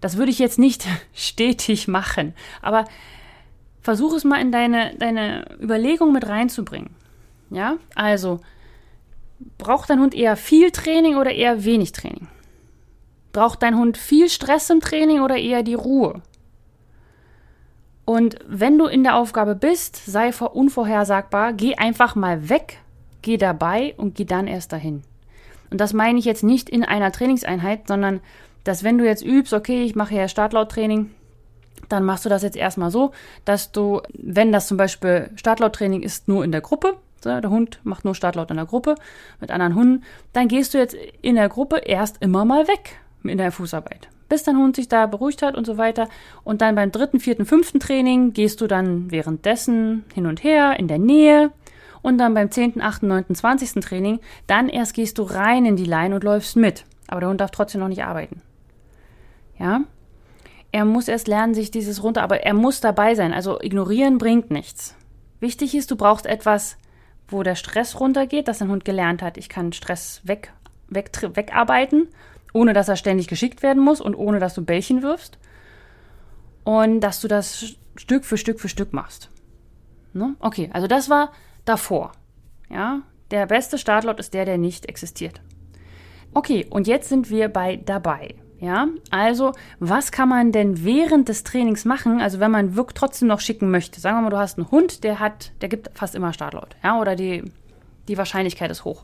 Das 0.00 0.16
würde 0.16 0.30
ich 0.30 0.38
jetzt 0.38 0.58
nicht 0.58 0.86
stetig 1.12 1.88
machen. 1.88 2.32
Aber 2.62 2.86
versuch 3.82 4.14
es 4.14 4.24
mal 4.24 4.40
in 4.40 4.50
deine, 4.50 4.94
deine 4.96 5.44
Überlegung 5.60 6.14
mit 6.14 6.26
reinzubringen. 6.26 6.88
Ja, 7.50 7.76
also 7.94 8.40
braucht 9.58 9.90
dein 9.90 10.00
Hund 10.00 10.14
eher 10.14 10.36
viel 10.36 10.70
Training 10.70 11.16
oder 11.16 11.32
eher 11.32 11.64
wenig 11.64 11.92
Training? 11.92 12.28
Braucht 13.32 13.62
dein 13.62 13.76
Hund 13.76 13.96
viel 13.96 14.28
Stress 14.28 14.68
im 14.70 14.80
Training 14.80 15.20
oder 15.20 15.36
eher 15.36 15.62
die 15.62 15.74
Ruhe? 15.74 16.22
Und 18.04 18.36
wenn 18.46 18.78
du 18.78 18.86
in 18.86 19.04
der 19.04 19.16
Aufgabe 19.16 19.54
bist, 19.54 20.04
sei 20.06 20.32
unvorhersagbar, 20.32 21.52
geh 21.52 21.76
einfach 21.76 22.14
mal 22.14 22.48
weg, 22.48 22.78
geh 23.22 23.36
dabei 23.36 23.94
und 23.96 24.16
geh 24.16 24.24
dann 24.24 24.48
erst 24.48 24.72
dahin. 24.72 25.02
Und 25.70 25.80
das 25.80 25.92
meine 25.92 26.18
ich 26.18 26.24
jetzt 26.24 26.42
nicht 26.42 26.68
in 26.68 26.84
einer 26.84 27.12
Trainingseinheit, 27.12 27.88
sondern 27.88 28.20
dass 28.64 28.84
wenn 28.84 28.98
du 28.98 29.06
jetzt 29.06 29.24
übst, 29.24 29.52
okay, 29.52 29.82
ich 29.82 29.94
mache 29.94 30.14
ja 30.14 30.28
Startlauttraining, 30.28 31.10
dann 31.88 32.04
machst 32.04 32.24
du 32.24 32.28
das 32.28 32.42
jetzt 32.42 32.56
erstmal 32.56 32.90
so, 32.90 33.12
dass 33.44 33.72
du, 33.72 34.02
wenn 34.12 34.52
das 34.52 34.66
zum 34.66 34.76
Beispiel 34.76 35.30
Startlauttraining 35.36 36.02
ist, 36.02 36.28
nur 36.28 36.44
in 36.44 36.52
der 36.52 36.60
Gruppe, 36.60 36.96
der 37.24 37.50
Hund 37.50 37.80
macht 37.84 38.04
nur 38.04 38.14
Startlaut 38.14 38.50
in 38.50 38.56
der 38.56 38.66
Gruppe 38.66 38.94
mit 39.40 39.50
anderen 39.50 39.74
Hunden, 39.74 40.04
dann 40.32 40.48
gehst 40.48 40.74
du 40.74 40.78
jetzt 40.78 40.94
in 41.22 41.36
der 41.36 41.48
Gruppe 41.48 41.78
erst 41.78 42.22
immer 42.22 42.44
mal 42.44 42.68
weg 42.68 42.98
in 43.24 43.38
der 43.38 43.52
Fußarbeit. 43.52 44.08
Bis 44.28 44.44
dein 44.44 44.56
Hund 44.56 44.76
sich 44.76 44.88
da 44.88 45.06
beruhigt 45.06 45.42
hat 45.42 45.56
und 45.56 45.66
so 45.66 45.76
weiter. 45.76 46.08
Und 46.42 46.62
dann 46.62 46.74
beim 46.74 46.90
dritten, 46.90 47.20
vierten, 47.20 47.44
fünften 47.44 47.80
Training 47.80 48.32
gehst 48.32 48.60
du 48.60 48.66
dann 48.66 49.10
währenddessen 49.10 50.04
hin 50.14 50.26
und 50.26 50.42
her 50.42 50.78
in 50.78 50.88
der 50.88 50.98
Nähe. 50.98 51.50
Und 52.00 52.18
dann 52.18 52.34
beim 52.34 52.50
zehnten, 52.50 52.80
achten, 52.80 53.08
neunten, 53.08 53.34
zwanzigsten 53.34 53.82
Training, 53.82 54.20
dann 54.46 54.68
erst 54.68 54.94
gehst 54.94 55.18
du 55.18 55.22
rein 55.22 55.66
in 55.66 55.76
die 55.76 55.84
Line 55.84 56.14
und 56.14 56.24
läufst 56.24 56.56
mit. 56.56 56.84
Aber 57.08 57.20
der 57.20 57.28
Hund 57.28 57.40
darf 57.40 57.50
trotzdem 57.50 57.80
noch 57.80 57.88
nicht 57.88 58.04
arbeiten. 58.04 58.42
Ja? 59.58 59.82
Er 60.72 60.86
muss 60.86 61.08
erst 61.08 61.28
lernen, 61.28 61.52
sich 61.52 61.70
dieses 61.70 62.02
runter, 62.02 62.22
aber 62.22 62.40
er 62.40 62.54
muss 62.54 62.80
dabei 62.80 63.14
sein. 63.14 63.34
Also 63.34 63.60
ignorieren 63.60 64.16
bringt 64.16 64.50
nichts. 64.50 64.96
Wichtig 65.38 65.74
ist, 65.74 65.90
du 65.90 65.96
brauchst 65.96 66.24
etwas, 66.24 66.78
wo 67.32 67.42
der 67.42 67.54
Stress 67.54 67.98
runtergeht, 67.98 68.48
dass 68.48 68.58
dein 68.58 68.68
Hund 68.68 68.84
gelernt 68.84 69.22
hat, 69.22 69.36
ich 69.36 69.48
kann 69.48 69.72
Stress 69.72 70.20
weg, 70.24 70.52
weg, 70.88 71.10
wegarbeiten, 71.34 72.08
ohne 72.52 72.72
dass 72.72 72.88
er 72.88 72.96
ständig 72.96 73.28
geschickt 73.28 73.62
werden 73.62 73.82
muss 73.82 74.00
und 74.00 74.14
ohne 74.14 74.38
dass 74.38 74.54
du 74.54 74.64
Bällchen 74.64 75.02
wirfst. 75.02 75.38
Und 76.64 77.00
dass 77.00 77.20
du 77.20 77.28
das 77.28 77.74
Stück 77.96 78.24
für 78.24 78.36
Stück 78.36 78.60
für 78.60 78.68
Stück 78.68 78.92
machst. 78.92 79.30
Ne? 80.12 80.36
Okay, 80.38 80.70
also 80.72 80.86
das 80.86 81.10
war 81.10 81.32
davor. 81.64 82.12
Ja, 82.70 83.02
der 83.30 83.46
beste 83.46 83.78
Startlaut 83.78 84.20
ist 84.20 84.34
der, 84.34 84.44
der 84.44 84.58
nicht 84.58 84.86
existiert. 84.86 85.40
Okay, 86.34 86.66
und 86.70 86.86
jetzt 86.86 87.08
sind 87.08 87.30
wir 87.30 87.48
bei 87.48 87.76
dabei. 87.76 88.34
Ja, 88.62 88.86
also 89.10 89.54
was 89.80 90.12
kann 90.12 90.28
man 90.28 90.52
denn 90.52 90.84
während 90.84 91.28
des 91.28 91.42
Trainings 91.42 91.84
machen? 91.84 92.20
Also 92.20 92.38
wenn 92.38 92.52
man 92.52 92.76
wirklich 92.76 92.94
trotzdem 92.94 93.26
noch 93.26 93.40
schicken 93.40 93.72
möchte. 93.72 94.00
Sagen 94.00 94.18
wir 94.18 94.22
mal, 94.22 94.30
du 94.30 94.38
hast 94.38 94.56
einen 94.56 94.70
Hund, 94.70 95.02
der 95.02 95.18
hat, 95.18 95.50
der 95.60 95.68
gibt 95.68 95.90
fast 95.98 96.14
immer 96.14 96.32
Startlaut. 96.32 96.76
Ja, 96.80 97.00
oder 97.00 97.16
die, 97.16 97.42
die 98.06 98.16
Wahrscheinlichkeit 98.16 98.70
ist 98.70 98.84
hoch. 98.84 99.02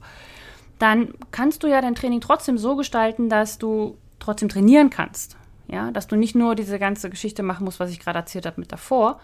Dann 0.78 1.12
kannst 1.32 1.64
du 1.64 1.66
ja 1.66 1.80
dein 1.80 1.96
Training 1.96 2.20
trotzdem 2.20 2.56
so 2.56 2.76
gestalten, 2.76 3.28
dass 3.28 3.58
du 3.58 3.98
trotzdem 4.20 4.48
trainieren 4.48 4.90
kannst. 4.90 5.36
Ja, 5.66 5.90
dass 5.90 6.06
du 6.06 6.14
nicht 6.14 6.36
nur 6.36 6.54
diese 6.54 6.78
ganze 6.78 7.10
Geschichte 7.10 7.42
machen 7.42 7.64
musst, 7.64 7.80
was 7.80 7.90
ich 7.90 7.98
gerade 7.98 8.20
erzählt 8.20 8.46
habe 8.46 8.60
mit 8.60 8.70
davor, 8.70 9.18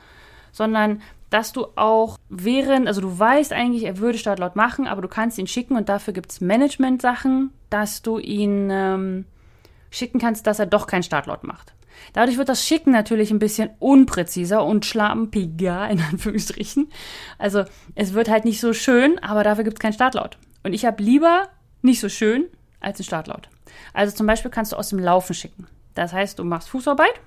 sondern 0.51 1.01
dass 1.31 1.53
du 1.53 1.69
auch 1.77 2.19
während, 2.29 2.89
also 2.89 3.01
du 3.01 3.17
weißt 3.17 3.53
eigentlich, 3.53 3.85
er 3.85 3.99
würde 3.99 4.19
Startlaut 4.19 4.57
machen, 4.57 4.89
aber 4.89 5.01
du 5.01 5.09
kannst 5.09 5.39
ihn 5.39 5.47
schicken 5.47 5.77
und 5.77 5.89
dafür 5.89 6.13
gibt 6.13 6.33
es 6.33 6.41
Management-Sachen, 6.41 7.53
dass 7.71 8.03
du 8.03 8.19
ihn 8.19 8.69
ähm, 8.73 9.27
schicken 9.95 10.19
kannst, 10.19 10.47
dass 10.47 10.59
er 10.59 10.67
doch 10.67 10.87
keinen 10.87 11.03
Startlaut 11.03 11.45
macht. 11.45 11.73
Dadurch 12.13 12.37
wird 12.37 12.49
das 12.49 12.67
Schicken 12.67 12.91
natürlich 12.91 13.31
ein 13.31 13.39
bisschen 13.39 13.71
unpräziser 13.79 14.65
und 14.65 14.85
schlampiger, 14.85 15.89
in 15.89 16.01
Anführungsstrichen. 16.11 16.91
Also 17.39 17.65
es 17.95 18.13
wird 18.13 18.29
halt 18.29 18.45
nicht 18.45 18.61
so 18.61 18.73
schön, 18.73 19.19
aber 19.21 19.45
dafür 19.45 19.65
gibt 19.65 19.79
es 19.79 19.81
keinen 19.81 19.93
Startlaut. 19.93 20.37
Und 20.65 20.73
ich 20.73 20.85
habe 20.85 21.03
lieber 21.03 21.49
nicht 21.83 22.01
so 22.01 22.09
schön 22.09 22.49
als 22.81 22.99
einen 22.99 23.05
Startlaut. 23.05 23.49
Also 23.93 24.15
zum 24.15 24.27
Beispiel 24.27 24.51
kannst 24.51 24.73
du 24.73 24.77
aus 24.77 24.89
dem 24.89 24.99
Laufen 24.99 25.35
schicken. 25.35 25.67
Das 25.95 26.13
heißt, 26.13 26.39
du 26.39 26.45
machst 26.45 26.69
Fußarbeit 26.69 27.21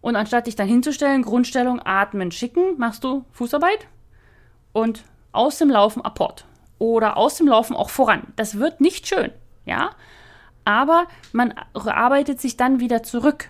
und 0.00 0.16
anstatt 0.16 0.46
dich 0.46 0.56
dann 0.56 0.68
hinzustellen, 0.68 1.22
Grundstellung, 1.22 1.80
atmen, 1.84 2.32
schicken, 2.32 2.78
machst 2.78 3.04
du 3.04 3.24
Fußarbeit 3.32 3.86
und 4.72 5.04
aus 5.32 5.58
dem 5.58 5.70
Laufen 5.70 6.02
Apport. 6.02 6.46
Oder 6.78 7.16
aus 7.16 7.36
dem 7.36 7.46
Laufen 7.46 7.76
auch 7.76 7.90
voran. 7.90 8.32
Das 8.34 8.58
wird 8.58 8.80
nicht 8.80 9.06
schön, 9.06 9.30
ja 9.66 9.90
aber 10.64 11.06
man 11.32 11.54
arbeitet 11.74 12.40
sich 12.40 12.56
dann 12.56 12.80
wieder 12.80 13.02
zurück. 13.02 13.48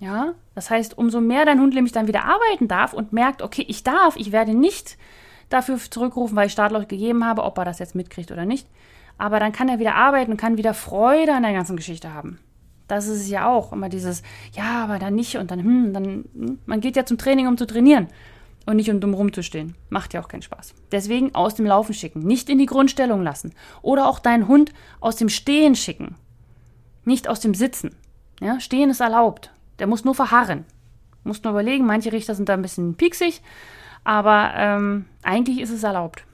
Ja, 0.00 0.34
das 0.54 0.68
heißt, 0.70 0.98
umso 0.98 1.20
mehr 1.20 1.44
dein 1.44 1.60
Hund 1.60 1.74
nämlich 1.74 1.92
dann 1.92 2.08
wieder 2.08 2.24
arbeiten 2.24 2.66
darf 2.66 2.92
und 2.92 3.12
merkt, 3.12 3.40
okay, 3.40 3.64
ich 3.68 3.84
darf, 3.84 4.16
ich 4.16 4.32
werde 4.32 4.54
nicht 4.54 4.98
dafür 5.48 5.78
zurückrufen, 5.78 6.36
weil 6.36 6.46
ich 6.46 6.52
Startlaut 6.52 6.88
gegeben 6.88 7.24
habe, 7.24 7.44
ob 7.44 7.56
er 7.58 7.64
das 7.64 7.78
jetzt 7.78 7.94
mitkriegt 7.94 8.32
oder 8.32 8.44
nicht. 8.44 8.66
Aber 9.18 9.38
dann 9.38 9.52
kann 9.52 9.68
er 9.68 9.78
wieder 9.78 9.94
arbeiten 9.94 10.32
und 10.32 10.38
kann 10.38 10.56
wieder 10.56 10.74
Freude 10.74 11.34
an 11.34 11.44
der 11.44 11.52
ganzen 11.52 11.76
Geschichte 11.76 12.12
haben. 12.12 12.38
Das 12.88 13.06
ist 13.06 13.20
es 13.20 13.28
ja 13.28 13.48
auch. 13.48 13.72
Immer 13.72 13.88
dieses, 13.88 14.22
ja, 14.54 14.82
aber 14.82 14.98
dann 14.98 15.14
nicht 15.14 15.36
und 15.36 15.50
dann, 15.50 15.60
hm, 15.60 15.92
dann, 15.92 16.04
hm. 16.04 16.58
man 16.66 16.80
geht 16.80 16.96
ja 16.96 17.06
zum 17.06 17.18
Training, 17.18 17.46
um 17.46 17.56
zu 17.56 17.66
trainieren 17.66 18.08
und 18.66 18.76
nicht 18.76 18.90
um 18.90 19.00
dumm 19.00 19.14
rumzustehen. 19.14 19.74
Macht 19.90 20.14
ja 20.14 20.22
auch 20.22 20.28
keinen 20.28 20.42
Spaß. 20.42 20.74
Deswegen 20.90 21.34
aus 21.34 21.54
dem 21.54 21.66
Laufen 21.66 21.94
schicken, 21.94 22.20
nicht 22.20 22.48
in 22.48 22.58
die 22.58 22.66
Grundstellung 22.66 23.22
lassen. 23.22 23.52
Oder 23.82 24.08
auch 24.08 24.18
deinen 24.18 24.48
Hund 24.48 24.72
aus 25.00 25.16
dem 25.16 25.28
Stehen 25.28 25.74
schicken, 25.74 26.16
nicht 27.04 27.28
aus 27.28 27.40
dem 27.40 27.54
Sitzen. 27.54 27.94
Ja, 28.40 28.60
Stehen 28.60 28.90
ist 28.90 29.00
erlaubt. 29.00 29.50
Der 29.78 29.86
muss 29.86 30.04
nur 30.04 30.14
verharren. 30.14 30.64
Muss 31.24 31.42
nur 31.42 31.52
überlegen, 31.52 31.86
manche 31.86 32.12
Richter 32.12 32.34
sind 32.34 32.48
da 32.48 32.54
ein 32.54 32.62
bisschen 32.62 32.94
pieksig, 32.94 33.42
aber 34.04 34.52
ähm, 34.56 35.04
eigentlich 35.22 35.60
ist 35.60 35.70
es 35.70 35.82
erlaubt. 35.82 36.24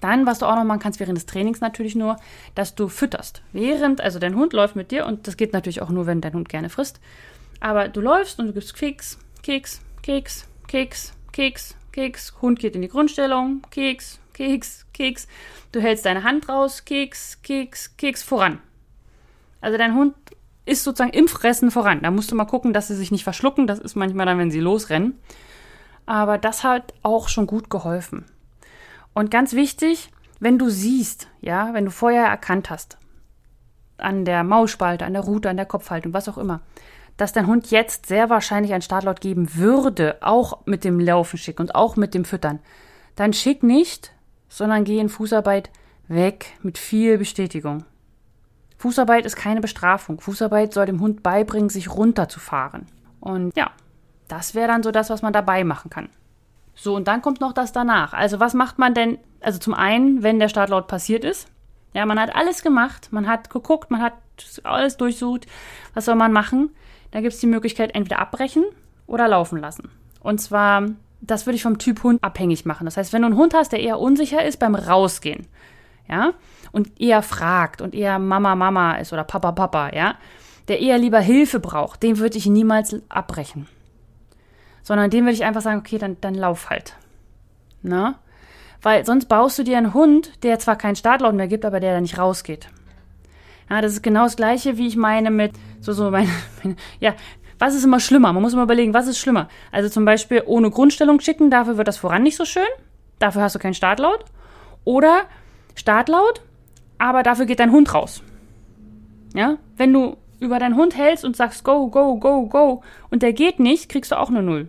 Dann, 0.00 0.26
was 0.26 0.38
du 0.38 0.46
auch 0.46 0.56
noch 0.56 0.64
machen 0.64 0.80
kannst 0.80 0.98
während 0.98 1.16
des 1.16 1.26
Trainings 1.26 1.60
natürlich 1.60 1.94
nur, 1.94 2.16
dass 2.54 2.74
du 2.74 2.88
fütterst. 2.88 3.42
Während, 3.52 4.00
also 4.00 4.18
dein 4.18 4.34
Hund 4.34 4.52
läuft 4.52 4.76
mit 4.76 4.90
dir 4.90 5.06
und 5.06 5.26
das 5.26 5.36
geht 5.36 5.52
natürlich 5.52 5.82
auch 5.82 5.90
nur, 5.90 6.06
wenn 6.06 6.20
dein 6.20 6.32
Hund 6.32 6.48
gerne 6.48 6.70
frisst. 6.70 7.00
Aber 7.60 7.88
du 7.88 8.00
läufst 8.00 8.40
und 8.40 8.46
du 8.46 8.52
gibst 8.52 8.74
Keks, 8.74 9.18
Keks, 9.42 9.80
Keks, 10.02 10.46
Keks, 10.66 11.12
Keks, 11.40 11.74
Keks, 11.92 12.34
Hund 12.42 12.58
geht 12.58 12.74
in 12.74 12.82
die 12.82 12.88
Grundstellung, 12.88 13.62
Keks, 13.70 14.20
Keks, 14.34 14.84
Keks. 14.92 15.26
Du 15.72 15.80
hältst 15.80 16.04
deine 16.04 16.22
Hand 16.22 16.50
raus, 16.50 16.84
Keks, 16.84 17.40
Keks, 17.40 17.96
Keks 17.96 18.22
voran. 18.22 18.58
Also 19.62 19.78
dein 19.78 19.94
Hund 19.94 20.14
ist 20.66 20.84
sozusagen 20.84 21.14
im 21.14 21.28
Fressen 21.28 21.70
voran. 21.70 22.02
Da 22.02 22.10
musst 22.10 22.30
du 22.30 22.36
mal 22.36 22.44
gucken, 22.44 22.74
dass 22.74 22.88
sie 22.88 22.94
sich 22.94 23.10
nicht 23.10 23.24
verschlucken. 23.24 23.66
Das 23.66 23.78
ist 23.78 23.96
manchmal 23.96 24.26
dann, 24.26 24.36
wenn 24.36 24.50
sie 24.50 24.60
losrennen. 24.60 25.18
Aber 26.04 26.36
das 26.36 26.62
hat 26.62 26.92
auch 27.02 27.30
schon 27.30 27.46
gut 27.46 27.70
geholfen. 27.70 28.26
Und 29.14 29.30
ganz 29.30 29.54
wichtig, 29.54 30.10
wenn 30.40 30.58
du 30.58 30.68
siehst, 30.68 31.28
ja, 31.40 31.72
wenn 31.72 31.86
du 31.86 31.90
vorher 31.90 32.26
erkannt 32.26 32.68
hast, 32.68 32.98
an 33.96 34.26
der 34.26 34.44
Maulspalte, 34.44 35.06
an 35.06 35.14
der 35.14 35.22
Rute, 35.22 35.48
an 35.48 35.56
der 35.56 35.64
Kopfhaltung, 35.64 36.12
was 36.12 36.28
auch 36.28 36.36
immer, 36.36 36.60
dass 37.20 37.32
dein 37.32 37.46
Hund 37.46 37.70
jetzt 37.70 38.06
sehr 38.06 38.30
wahrscheinlich 38.30 38.72
ein 38.72 38.82
Startlaut 38.82 39.20
geben 39.20 39.54
würde, 39.54 40.16
auch 40.22 40.64
mit 40.64 40.84
dem 40.84 40.98
Laufen 40.98 41.36
schick 41.36 41.60
und 41.60 41.74
auch 41.74 41.96
mit 41.96 42.14
dem 42.14 42.24
Füttern, 42.24 42.60
dann 43.14 43.32
schick 43.32 43.62
nicht, 43.62 44.12
sondern 44.48 44.84
geh 44.84 44.98
in 44.98 45.10
Fußarbeit 45.10 45.70
weg 46.08 46.52
mit 46.62 46.78
viel 46.78 47.18
Bestätigung. 47.18 47.84
Fußarbeit 48.78 49.26
ist 49.26 49.36
keine 49.36 49.60
Bestrafung. 49.60 50.20
Fußarbeit 50.20 50.72
soll 50.72 50.86
dem 50.86 51.00
Hund 51.00 51.22
beibringen, 51.22 51.68
sich 51.68 51.90
runterzufahren. 51.90 52.86
Und 53.20 53.54
ja, 53.54 53.70
das 54.28 54.54
wäre 54.54 54.68
dann 54.68 54.82
so 54.82 54.90
das, 54.90 55.10
was 55.10 55.20
man 55.20 55.34
dabei 55.34 55.64
machen 55.64 55.90
kann. 55.90 56.08
So, 56.74 56.96
und 56.96 57.06
dann 57.06 57.20
kommt 57.20 57.42
noch 57.42 57.52
das 57.52 57.72
danach. 57.72 58.14
Also, 58.14 58.40
was 58.40 58.54
macht 58.54 58.78
man 58.78 58.94
denn? 58.94 59.18
Also, 59.40 59.58
zum 59.58 59.74
einen, 59.74 60.22
wenn 60.22 60.38
der 60.38 60.48
Startlaut 60.48 60.88
passiert 60.88 61.24
ist. 61.24 61.48
Ja, 61.92 62.06
man 62.06 62.18
hat 62.18 62.34
alles 62.34 62.62
gemacht, 62.62 63.08
man 63.10 63.26
hat 63.26 63.50
geguckt, 63.50 63.90
man 63.90 64.00
hat 64.00 64.14
alles 64.62 64.96
durchsucht. 64.96 65.46
Was 65.92 66.06
soll 66.06 66.14
man 66.14 66.32
machen? 66.32 66.70
Da 67.10 67.20
gibt 67.20 67.34
es 67.34 67.40
die 67.40 67.46
Möglichkeit, 67.46 67.94
entweder 67.94 68.18
abbrechen 68.18 68.64
oder 69.06 69.28
laufen 69.28 69.58
lassen. 69.58 69.90
Und 70.20 70.40
zwar, 70.40 70.86
das 71.20 71.46
würde 71.46 71.56
ich 71.56 71.62
vom 71.62 71.78
Typ 71.78 72.02
Hund 72.02 72.22
abhängig 72.22 72.64
machen. 72.64 72.84
Das 72.84 72.96
heißt, 72.96 73.12
wenn 73.12 73.22
du 73.22 73.26
einen 73.26 73.36
Hund 73.36 73.54
hast, 73.54 73.72
der 73.72 73.80
eher 73.80 73.98
unsicher 73.98 74.44
ist 74.44 74.58
beim 74.58 74.74
Rausgehen, 74.74 75.46
ja, 76.08 76.32
und 76.72 77.00
eher 77.00 77.22
fragt 77.22 77.80
und 77.80 77.94
eher 77.94 78.18
Mama, 78.18 78.54
Mama 78.54 78.94
ist 78.96 79.12
oder 79.12 79.24
Papa, 79.24 79.52
Papa, 79.52 79.94
ja, 79.94 80.16
der 80.68 80.80
eher 80.80 80.98
lieber 80.98 81.20
Hilfe 81.20 81.60
braucht, 81.60 82.02
den 82.02 82.18
würde 82.18 82.38
ich 82.38 82.46
niemals 82.46 82.96
abbrechen. 83.08 83.66
Sondern 84.82 85.10
dem 85.10 85.24
würde 85.24 85.34
ich 85.34 85.44
einfach 85.44 85.62
sagen, 85.62 85.80
okay, 85.80 85.98
dann, 85.98 86.16
dann 86.20 86.34
lauf 86.34 86.70
halt. 86.70 86.96
Na? 87.82 88.18
Weil 88.82 89.04
sonst 89.04 89.26
baust 89.26 89.58
du 89.58 89.62
dir 89.62 89.78
einen 89.78 89.94
Hund, 89.94 90.32
der 90.42 90.58
zwar 90.58 90.76
keinen 90.76 90.96
Startlaut 90.96 91.34
mehr 91.34 91.48
gibt, 91.48 91.64
aber 91.64 91.80
der 91.80 91.94
da 91.94 92.00
nicht 92.00 92.18
rausgeht. 92.18 92.68
Ja, 93.70 93.80
das 93.80 93.92
ist 93.92 94.02
genau 94.02 94.24
das 94.24 94.36
Gleiche, 94.36 94.76
wie 94.76 94.88
ich 94.88 94.96
meine 94.96 95.30
mit 95.30 95.52
so, 95.80 95.92
so, 95.92 96.10
meine, 96.10 96.28
meine, 96.62 96.76
ja, 96.98 97.14
was 97.58 97.74
ist 97.74 97.84
immer 97.84 98.00
schlimmer? 98.00 98.32
Man 98.32 98.42
muss 98.42 98.52
immer 98.52 98.62
überlegen, 98.64 98.94
was 98.94 99.06
ist 99.06 99.18
schlimmer? 99.18 99.48
Also 99.70 99.88
zum 99.88 100.04
Beispiel 100.04 100.42
ohne 100.46 100.70
Grundstellung 100.70 101.20
schicken, 101.20 101.50
dafür 101.50 101.76
wird 101.76 101.88
das 101.88 101.98
voran 101.98 102.22
nicht 102.22 102.36
so 102.36 102.44
schön. 102.44 102.64
Dafür 103.18 103.42
hast 103.42 103.54
du 103.54 103.58
keinen 103.58 103.74
Startlaut. 103.74 104.24
Oder 104.84 105.22
Startlaut, 105.74 106.40
aber 106.98 107.22
dafür 107.22 107.46
geht 107.46 107.60
dein 107.60 107.70
Hund 107.70 107.94
raus. 107.94 108.22
Ja, 109.34 109.58
wenn 109.76 109.92
du 109.92 110.16
über 110.40 110.58
deinen 110.58 110.74
Hund 110.74 110.96
hältst 110.96 111.24
und 111.24 111.36
sagst 111.36 111.64
go, 111.64 111.88
go, 111.88 112.16
go, 112.16 112.46
go 112.46 112.82
und 113.10 113.22
der 113.22 113.34
geht 113.34 113.60
nicht, 113.60 113.90
kriegst 113.90 114.10
du 114.10 114.18
auch 114.18 114.30
eine 114.30 114.42
Null. 114.42 114.68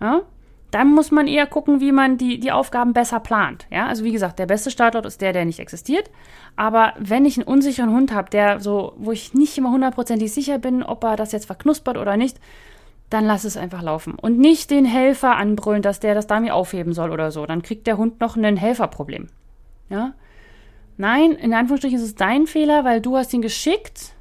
Ja, 0.00 0.22
dann 0.70 0.92
muss 0.92 1.10
man 1.10 1.26
eher 1.26 1.46
gucken, 1.46 1.80
wie 1.80 1.92
man 1.92 2.18
die, 2.18 2.40
die 2.40 2.52
Aufgaben 2.52 2.92
besser 2.92 3.20
plant. 3.20 3.66
Ja, 3.70 3.86
also 3.86 4.04
wie 4.04 4.12
gesagt, 4.12 4.38
der 4.38 4.46
beste 4.46 4.70
Startort 4.70 5.06
ist 5.06 5.20
der, 5.20 5.32
der 5.32 5.44
nicht 5.44 5.60
existiert. 5.60 6.10
Aber 6.56 6.94
wenn 6.98 7.24
ich 7.24 7.38
einen 7.38 7.46
unsicheren 7.46 7.90
Hund 7.90 8.12
habe, 8.12 8.30
der 8.30 8.60
so, 8.60 8.94
wo 8.96 9.12
ich 9.12 9.34
nicht 9.34 9.56
immer 9.56 9.70
hundertprozentig 9.70 10.32
sicher 10.32 10.58
bin, 10.58 10.82
ob 10.82 11.04
er 11.04 11.16
das 11.16 11.32
jetzt 11.32 11.46
verknuspert 11.46 11.96
oder 11.96 12.16
nicht, 12.16 12.40
dann 13.10 13.24
lass 13.24 13.44
es 13.44 13.56
einfach 13.56 13.82
laufen. 13.82 14.14
Und 14.14 14.38
nicht 14.38 14.70
den 14.70 14.84
Helfer 14.84 15.36
anbrüllen, 15.36 15.82
dass 15.82 16.00
der 16.00 16.14
das 16.14 16.26
Dummy 16.26 16.50
aufheben 16.50 16.92
soll 16.92 17.12
oder 17.12 17.30
so. 17.30 17.46
Dann 17.46 17.62
kriegt 17.62 17.86
der 17.86 17.98
Hund 17.98 18.20
noch 18.20 18.36
ein 18.36 18.56
Helferproblem. 18.56 19.28
Ja? 19.88 20.14
Nein, 20.96 21.32
in 21.32 21.54
Anführungsstrichen 21.54 21.98
ist 21.98 22.04
es 22.04 22.14
dein 22.14 22.46
Fehler, 22.46 22.84
weil 22.84 23.00
du 23.00 23.16
hast 23.16 23.32
ihn 23.32 23.42
geschickt, 23.42 24.14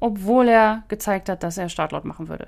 obwohl 0.00 0.48
er 0.48 0.84
gezeigt 0.88 1.28
hat, 1.28 1.42
dass 1.42 1.58
er 1.58 1.68
Startlaut 1.68 2.04
machen 2.04 2.28
würde. 2.28 2.46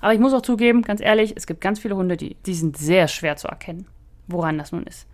Aber 0.00 0.14
ich 0.14 0.20
muss 0.20 0.32
auch 0.32 0.42
zugeben, 0.42 0.82
ganz 0.82 1.00
ehrlich, 1.00 1.34
es 1.36 1.46
gibt 1.46 1.60
ganz 1.60 1.78
viele 1.78 1.96
Hunde, 1.96 2.16
die, 2.16 2.36
die 2.46 2.54
sind 2.54 2.76
sehr 2.76 3.08
schwer 3.08 3.36
zu 3.36 3.48
erkennen, 3.48 3.86
woran 4.26 4.58
das 4.58 4.72
nun 4.72 4.84
ist. 4.84 5.06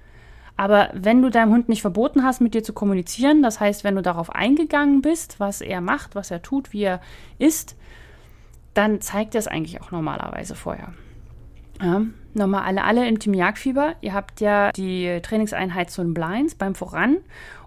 Aber 0.57 0.91
wenn 0.93 1.23
du 1.23 1.31
deinem 1.31 1.53
Hund 1.53 1.69
nicht 1.69 1.81
verboten 1.81 2.25
hast, 2.25 2.41
mit 2.41 2.55
dir 2.55 2.63
zu 2.63 2.73
kommunizieren, 2.73 3.43
das 3.43 3.59
heißt, 3.59 3.85
wenn 3.85 3.97
du 3.97 4.03
darauf 4.03 4.31
eingegangen 4.31 5.03
bist, 5.03 5.41
was 5.41 5.61
er 5.61 5.81
macht, 5.81 6.15
was 6.15 6.31
er 6.31 6.43
tut, 6.43 6.73
wie 6.73 6.83
er 6.83 7.01
ist, 7.39 7.77
dann 8.75 9.01
zeigt 9.01 9.35
er 9.35 9.41
es 9.41 9.49
eigentlich 9.49 9.81
auch 9.81 9.91
normalerweise 9.91 10.55
vorher. 10.55 10.93
Ja, 11.81 12.03
nochmal 12.35 12.63
alle, 12.63 12.85
alle 12.85 13.09
im 13.09 13.19
Team 13.19 13.35
Jagdfieber. 13.35 13.95
Ihr 14.03 14.13
habt 14.13 14.41
ja 14.41 14.71
die 14.73 15.21
Trainingseinheit 15.23 15.91
zu 15.91 16.03
den 16.03 16.15
Blinds 16.15 16.55
beim 16.55 16.75
Voran. 16.75 17.19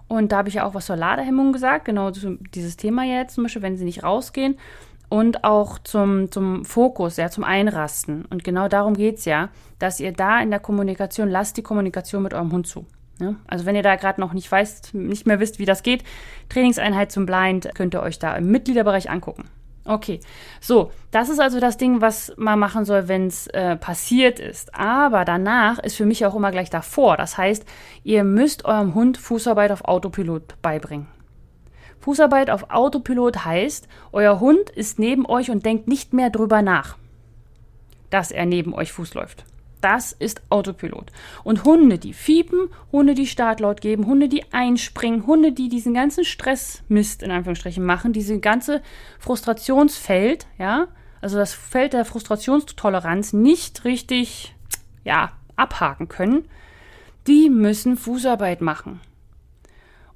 Und 0.08 0.32
da 0.32 0.38
habe 0.38 0.48
ich 0.48 0.54
ja 0.54 0.64
auch 0.64 0.74
was 0.74 0.86
zur 0.86 0.96
Ladehemmung 0.96 1.52
gesagt, 1.52 1.84
genau 1.84 2.10
dieses 2.10 2.76
Thema 2.76 3.04
jetzt 3.04 3.34
zum 3.34 3.44
Beispiel, 3.44 3.62
wenn 3.62 3.76
sie 3.76 3.84
nicht 3.84 4.04
rausgehen. 4.04 4.56
Und 5.08 5.44
auch 5.44 5.78
zum, 5.78 6.32
zum 6.32 6.64
Fokus, 6.64 7.16
ja, 7.16 7.30
zum 7.30 7.44
Einrasten. 7.44 8.24
Und 8.24 8.42
genau 8.42 8.68
darum 8.68 8.94
geht 8.94 9.18
es 9.18 9.24
ja, 9.24 9.50
dass 9.78 10.00
ihr 10.00 10.12
da 10.12 10.40
in 10.40 10.50
der 10.50 10.60
Kommunikation, 10.60 11.28
lasst 11.28 11.56
die 11.56 11.62
Kommunikation 11.62 12.22
mit 12.22 12.34
eurem 12.34 12.52
Hund 12.52 12.66
zu. 12.66 12.86
Ja? 13.20 13.36
Also 13.46 13.66
wenn 13.66 13.76
ihr 13.76 13.82
da 13.82 13.96
gerade 13.96 14.20
noch 14.20 14.32
nicht 14.32 14.50
weißt, 14.50 14.94
nicht 14.94 15.26
mehr 15.26 15.40
wisst, 15.40 15.58
wie 15.58 15.64
das 15.64 15.82
geht, 15.82 16.04
Trainingseinheit 16.48 17.12
zum 17.12 17.26
Blind 17.26 17.70
könnt 17.74 17.94
ihr 17.94 18.02
euch 18.02 18.18
da 18.18 18.34
im 18.36 18.50
Mitgliederbereich 18.50 19.10
angucken. 19.10 19.44
Okay, 19.88 20.18
so, 20.60 20.90
das 21.12 21.28
ist 21.28 21.38
also 21.38 21.60
das 21.60 21.76
Ding, 21.76 22.00
was 22.00 22.32
man 22.36 22.58
machen 22.58 22.84
soll, 22.84 23.06
wenn 23.06 23.28
es 23.28 23.46
äh, 23.48 23.76
passiert 23.76 24.40
ist. 24.40 24.74
Aber 24.74 25.24
danach 25.24 25.78
ist 25.78 25.96
für 25.96 26.06
mich 26.06 26.26
auch 26.26 26.34
immer 26.34 26.50
gleich 26.50 26.70
davor. 26.70 27.16
Das 27.16 27.38
heißt, 27.38 27.64
ihr 28.02 28.24
müsst 28.24 28.64
eurem 28.64 28.94
Hund 28.94 29.16
Fußarbeit 29.16 29.70
auf 29.70 29.84
Autopilot 29.84 30.60
beibringen. 30.60 31.06
Fußarbeit 32.00 32.50
auf 32.50 32.70
Autopilot 32.70 33.44
heißt, 33.44 33.88
euer 34.12 34.40
Hund 34.40 34.70
ist 34.70 34.98
neben 34.98 35.26
euch 35.26 35.50
und 35.50 35.66
denkt 35.66 35.88
nicht 35.88 36.12
mehr 36.12 36.30
drüber 36.30 36.62
nach, 36.62 36.96
dass 38.10 38.30
er 38.30 38.46
neben 38.46 38.74
euch 38.74 38.92
Fuß 38.92 39.14
läuft. 39.14 39.44
Das 39.80 40.12
ist 40.12 40.42
Autopilot. 40.50 41.12
Und 41.44 41.64
Hunde, 41.64 41.98
die 41.98 42.12
fiepen, 42.12 42.70
Hunde, 42.92 43.14
die 43.14 43.26
Startlaut 43.26 43.80
geben, 43.80 44.06
Hunde, 44.06 44.28
die 44.28 44.44
einspringen, 44.52 45.26
Hunde, 45.26 45.52
die 45.52 45.68
diesen 45.68 45.94
ganzen 45.94 46.24
Stressmist 46.24 47.22
in 47.22 47.30
Anführungsstrichen 47.30 47.84
machen, 47.84 48.12
diese 48.12 48.40
ganze 48.40 48.82
Frustrationsfeld, 49.18 50.46
ja, 50.58 50.88
also 51.20 51.36
das 51.36 51.54
Feld 51.54 51.92
der 51.92 52.04
Frustrationstoleranz 52.04 53.32
nicht 53.32 53.84
richtig, 53.84 54.54
ja, 55.04 55.32
abhaken 55.56 56.08
können, 56.08 56.46
die 57.26 57.50
müssen 57.50 57.96
Fußarbeit 57.96 58.60
machen. 58.60 59.00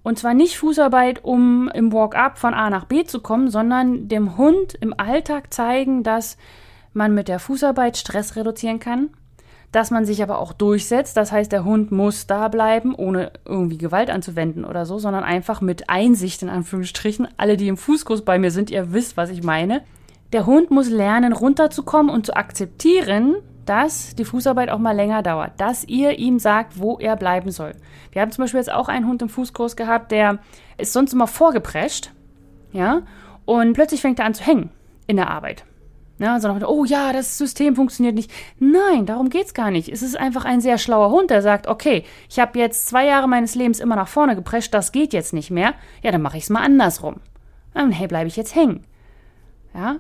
Und 0.02 0.18
zwar 0.18 0.34
nicht 0.34 0.56
Fußarbeit, 0.56 1.24
um 1.24 1.68
im 1.74 1.92
Walk-up 1.92 2.38
von 2.38 2.54
A 2.54 2.70
nach 2.70 2.86
B 2.86 3.04
zu 3.04 3.20
kommen, 3.20 3.50
sondern 3.50 4.08
dem 4.08 4.38
Hund 4.38 4.74
im 4.80 4.98
Alltag 4.98 5.52
zeigen, 5.52 6.02
dass 6.02 6.38
man 6.92 7.14
mit 7.14 7.28
der 7.28 7.38
Fußarbeit 7.38 7.96
Stress 7.96 8.34
reduzieren 8.34 8.80
kann, 8.80 9.10
dass 9.72 9.90
man 9.90 10.04
sich 10.04 10.22
aber 10.22 10.38
auch 10.38 10.52
durchsetzt. 10.52 11.16
Das 11.16 11.32
heißt, 11.32 11.52
der 11.52 11.64
Hund 11.64 11.92
muss 11.92 12.26
da 12.26 12.48
bleiben, 12.48 12.94
ohne 12.94 13.32
irgendwie 13.44 13.78
Gewalt 13.78 14.10
anzuwenden 14.10 14.64
oder 14.64 14.86
so, 14.86 14.98
sondern 14.98 15.22
einfach 15.22 15.60
mit 15.60 15.90
Einsicht 15.90 16.42
in 16.42 16.48
Anführungsstrichen. 16.48 17.28
Alle, 17.36 17.56
die 17.56 17.68
im 17.68 17.76
Fußkurs 17.76 18.22
bei 18.22 18.38
mir 18.38 18.50
sind, 18.50 18.70
ihr 18.70 18.92
wisst, 18.92 19.16
was 19.16 19.30
ich 19.30 19.42
meine. 19.42 19.82
Der 20.32 20.46
Hund 20.46 20.70
muss 20.70 20.88
lernen, 20.88 21.32
runterzukommen 21.32 22.12
und 22.12 22.24
zu 22.24 22.36
akzeptieren, 22.36 23.36
dass 23.70 24.16
die 24.16 24.24
Fußarbeit 24.24 24.68
auch 24.68 24.80
mal 24.80 24.96
länger 24.96 25.22
dauert, 25.22 25.52
dass 25.60 25.84
ihr 25.84 26.18
ihm 26.18 26.40
sagt, 26.40 26.80
wo 26.80 26.98
er 26.98 27.14
bleiben 27.14 27.52
soll. 27.52 27.76
Wir 28.10 28.20
haben 28.20 28.32
zum 28.32 28.42
Beispiel 28.42 28.58
jetzt 28.58 28.72
auch 28.72 28.88
einen 28.88 29.06
Hund 29.06 29.22
im 29.22 29.28
Fußkurs 29.28 29.76
gehabt, 29.76 30.10
der 30.10 30.40
ist 30.76 30.92
sonst 30.92 31.12
immer 31.12 31.28
vorgeprescht, 31.28 32.10
ja, 32.72 33.02
und 33.44 33.74
plötzlich 33.74 34.00
fängt 34.00 34.18
er 34.18 34.24
an 34.24 34.34
zu 34.34 34.44
hängen 34.44 34.70
in 35.06 35.14
der 35.16 35.30
Arbeit. 35.30 35.64
Ja, 36.18 36.34
also 36.34 36.52
noch, 36.52 36.68
oh 36.68 36.84
ja, 36.84 37.12
das 37.12 37.38
System 37.38 37.76
funktioniert 37.76 38.16
nicht. 38.16 38.32
Nein, 38.58 39.06
darum 39.06 39.30
geht 39.30 39.46
es 39.46 39.54
gar 39.54 39.70
nicht. 39.70 39.88
Es 39.88 40.02
ist 40.02 40.18
einfach 40.18 40.44
ein 40.44 40.60
sehr 40.60 40.76
schlauer 40.76 41.10
Hund, 41.10 41.30
der 41.30 41.40
sagt, 41.40 41.68
okay, 41.68 42.04
ich 42.28 42.40
habe 42.40 42.58
jetzt 42.58 42.88
zwei 42.88 43.06
Jahre 43.06 43.28
meines 43.28 43.54
Lebens 43.54 43.78
immer 43.78 43.94
nach 43.94 44.08
vorne 44.08 44.34
geprescht, 44.34 44.74
das 44.74 44.90
geht 44.90 45.12
jetzt 45.12 45.32
nicht 45.32 45.52
mehr. 45.52 45.74
Ja, 46.02 46.10
dann 46.10 46.22
mache 46.22 46.36
ich 46.36 46.42
es 46.42 46.50
mal 46.50 46.64
andersrum. 46.64 47.20
Dann, 47.72 47.92
hey, 47.92 48.08
bleibe 48.08 48.26
ich 48.26 48.36
jetzt 48.36 48.56
hängen. 48.56 48.84
Ja, 49.72 49.96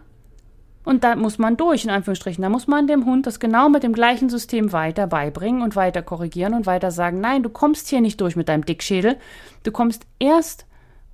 und 0.84 1.04
da 1.04 1.14
muss 1.14 1.38
man 1.38 1.56
durch, 1.56 1.84
in 1.84 1.90
Anführungsstrichen. 1.90 2.42
Da 2.42 2.48
muss 2.48 2.66
man 2.66 2.86
dem 2.86 3.04
Hund 3.04 3.26
das 3.26 3.38
genau 3.38 3.68
mit 3.68 3.82
dem 3.82 3.92
gleichen 3.92 4.30
System 4.30 4.72
weiter 4.72 5.06
beibringen 5.06 5.62
und 5.62 5.76
weiter 5.76 6.02
korrigieren 6.02 6.54
und 6.54 6.66
weiter 6.66 6.90
sagen, 6.90 7.20
nein, 7.20 7.42
du 7.42 7.50
kommst 7.50 7.88
hier 7.88 8.00
nicht 8.00 8.20
durch 8.20 8.34
mit 8.34 8.48
deinem 8.48 8.64
Dickschädel. 8.64 9.16
Du 9.62 9.72
kommst 9.72 10.06
erst 10.18 10.66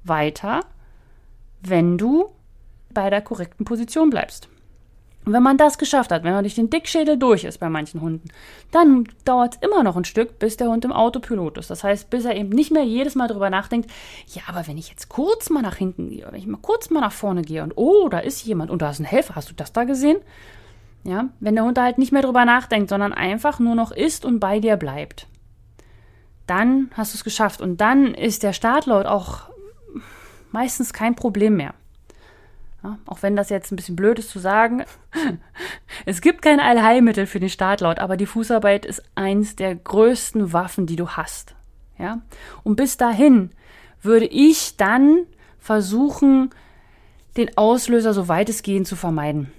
weiter, 0.05 0.61
wenn 1.63 1.99
du 1.99 2.31
bei 2.95 3.11
der 3.11 3.23
korrekten 3.23 3.65
Position 3.65 4.11
bleibst. 4.11 4.49
Und 5.27 5.33
wenn 5.33 5.43
man 5.43 5.59
das 5.59 5.77
geschafft 5.77 6.13
hat, 6.13 6.23
wenn 6.23 6.33
man 6.33 6.45
durch 6.45 6.55
den 6.55 6.71
Dickschädel 6.71 7.19
durch 7.19 7.43
ist 7.43 7.59
bei 7.59 7.69
manchen 7.69 8.01
Hunden, 8.01 8.29
dann 8.71 9.09
dauert 9.25 9.57
es 9.57 9.61
immer 9.61 9.83
noch 9.83 9.97
ein 9.97 10.05
Stück, 10.05 10.39
bis 10.39 10.57
der 10.57 10.69
Hund 10.69 10.85
im 10.85 10.93
Autopilot 10.93 11.59
ist. 11.59 11.69
Das 11.69 11.83
heißt, 11.83 12.11
bis 12.11 12.25
er 12.25 12.37
eben 12.37 12.51
nicht 12.51 12.71
mehr 12.71 12.85
jedes 12.85 13.17
Mal 13.17 13.27
drüber 13.27 13.51
nachdenkt, 13.51 13.91
ja, 14.29 14.43
aber 14.47 14.69
wenn 14.69 14.79
ich 14.79 14.89
jetzt 14.89 15.09
kurz 15.09 15.51
mal 15.51 15.63
nach 15.63 15.75
hinten 15.75 16.11
gehe, 16.11 16.29
oder 16.29 16.37
ich 16.37 16.47
mal 16.47 16.61
kurz 16.63 16.91
mal 16.91 17.01
nach 17.01 17.13
vorne 17.13 17.43
gehe 17.43 17.65
und 17.65 17.73
oh, 17.75 18.09
da 18.09 18.21
ist 18.21 18.47
jemand 18.47 18.71
und 18.71 18.83
da 18.83 18.91
ist 18.91 19.01
ein 19.01 19.05
Helfer, 19.05 19.35
hast 19.35 19.51
du 19.51 19.55
das 19.55 19.73
da 19.73 19.83
gesehen? 19.83 20.19
Ja, 21.03 21.29
wenn 21.41 21.57
der 21.57 21.65
Hund 21.65 21.77
halt 21.77 21.99
nicht 21.99 22.13
mehr 22.13 22.23
drüber 22.23 22.45
nachdenkt, 22.45 22.89
sondern 22.89 23.13
einfach 23.13 23.59
nur 23.59 23.75
noch 23.75 23.91
ist 23.91 24.25
und 24.25 24.39
bei 24.39 24.61
dir 24.61 24.77
bleibt, 24.77 25.27
dann 26.47 26.91
hast 26.95 27.15
du 27.15 27.19
es 27.19 27.25
geschafft. 27.25 27.61
Und 27.61 27.81
dann 27.81 28.15
ist 28.15 28.45
der 28.45 28.53
Startlaut 28.53 29.07
auch 29.07 29.49
meistens 30.53 30.93
kein 30.93 31.17
Problem 31.17 31.57
mehr. 31.57 31.75
Ja, 32.87 32.99
auch 33.07 33.23
wenn 33.23 33.35
das 33.35 33.51
jetzt 33.51 33.73
ein 33.73 33.77
bisschen 33.77 33.97
blöd 33.97 34.19
ist 34.19 34.31
zu 34.31 34.39
sagen. 34.39 34.85
es 36.07 36.21
gibt 36.21 36.43
kein 36.43 36.61
Allheilmittel 36.61 37.27
für 37.27 37.41
den 37.41 37.49
Startlaut, 37.49 37.99
aber 37.99 38.17
die 38.17 38.27
Fußarbeit 38.27 38.87
ist 38.87 39.03
eins 39.17 39.57
der 39.57 39.75
größten 39.75 40.53
Waffen, 40.53 40.87
die 40.87 40.97
du 40.97 41.09
hast. 41.09 41.55
Ja? 41.99 42.21
Und 42.63 42.77
bis 42.77 42.97
dahin 42.97 43.51
würde 44.03 44.27
ich 44.27 44.77
dann 44.77 45.27
versuchen, 45.59 46.51
den 47.37 47.57
Auslöser 47.57 48.15
so 48.15 48.29
weitestgehend 48.29 48.87
zu 48.87 48.95
vermeiden. 48.95 49.51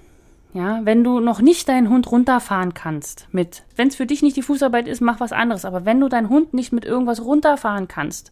Ja, 0.54 0.80
wenn 0.86 1.04
du 1.04 1.20
noch 1.20 1.42
nicht 1.42 1.68
deinen 1.68 1.90
Hund 1.90 2.10
runterfahren 2.10 2.74
kannst 2.74 3.28
mit, 3.32 3.63
wenn 3.76 3.90
es 3.90 3.98
für 3.98 4.06
dich 4.06 4.24
nicht 4.24 4.38
die 4.38 4.42
Fußarbeit 4.42 4.88
ist, 4.88 5.02
mach 5.02 5.20
was 5.20 5.34
anderes. 5.34 5.66
Aber 5.66 5.86
wenn 5.86 6.00
du 6.00 6.08
deinen 6.08 6.30
Hund 6.30 6.54
nicht 6.54 6.72
mit 6.72 6.86
irgendwas 6.86 7.24
runterfahren 7.24 7.90
kannst, 7.90 8.32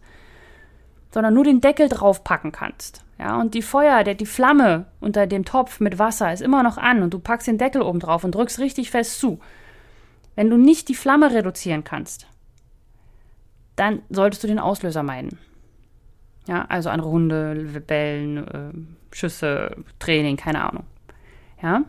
sondern 1.15 1.33
nur 1.33 1.45
den 1.45 1.61
Deckel 1.61 1.87
draufpacken 1.87 2.51
kannst, 2.51 3.05
ja, 3.17 3.39
und 3.39 3.53
die 3.53 3.61
Feuer, 3.61 4.03
der, 4.03 4.15
die 4.15 4.25
Flamme 4.25 4.87
unter 4.99 5.27
dem 5.27 5.45
Topf 5.45 5.79
mit 5.79 5.97
Wasser 5.97 6.33
ist 6.33 6.41
immer 6.41 6.61
noch 6.61 6.77
an 6.77 7.03
und 7.03 7.13
du 7.13 7.19
packst 7.19 7.47
den 7.47 7.57
Deckel 7.57 7.81
oben 7.81 8.01
drauf 8.01 8.25
und 8.25 8.35
drückst 8.35 8.59
richtig 8.59 8.91
fest 8.91 9.21
zu. 9.21 9.39
Wenn 10.35 10.49
du 10.49 10.57
nicht 10.57 10.89
die 10.89 10.93
Flamme 10.93 11.31
reduzieren 11.31 11.85
kannst, 11.85 12.27
dann 13.77 14.01
solltest 14.09 14.43
du 14.43 14.47
den 14.47 14.59
Auslöser 14.59 15.03
meiden. 15.03 15.39
Ja, 16.49 16.65
also 16.67 16.89
andere 16.89 17.09
Hunde, 17.09 17.81
Bellen, 17.87 18.37
äh, 18.49 19.15
Schüsse, 19.15 19.73
Training, 19.99 20.35
keine 20.35 20.67
Ahnung. 20.67 20.83
Ja? 21.63 21.83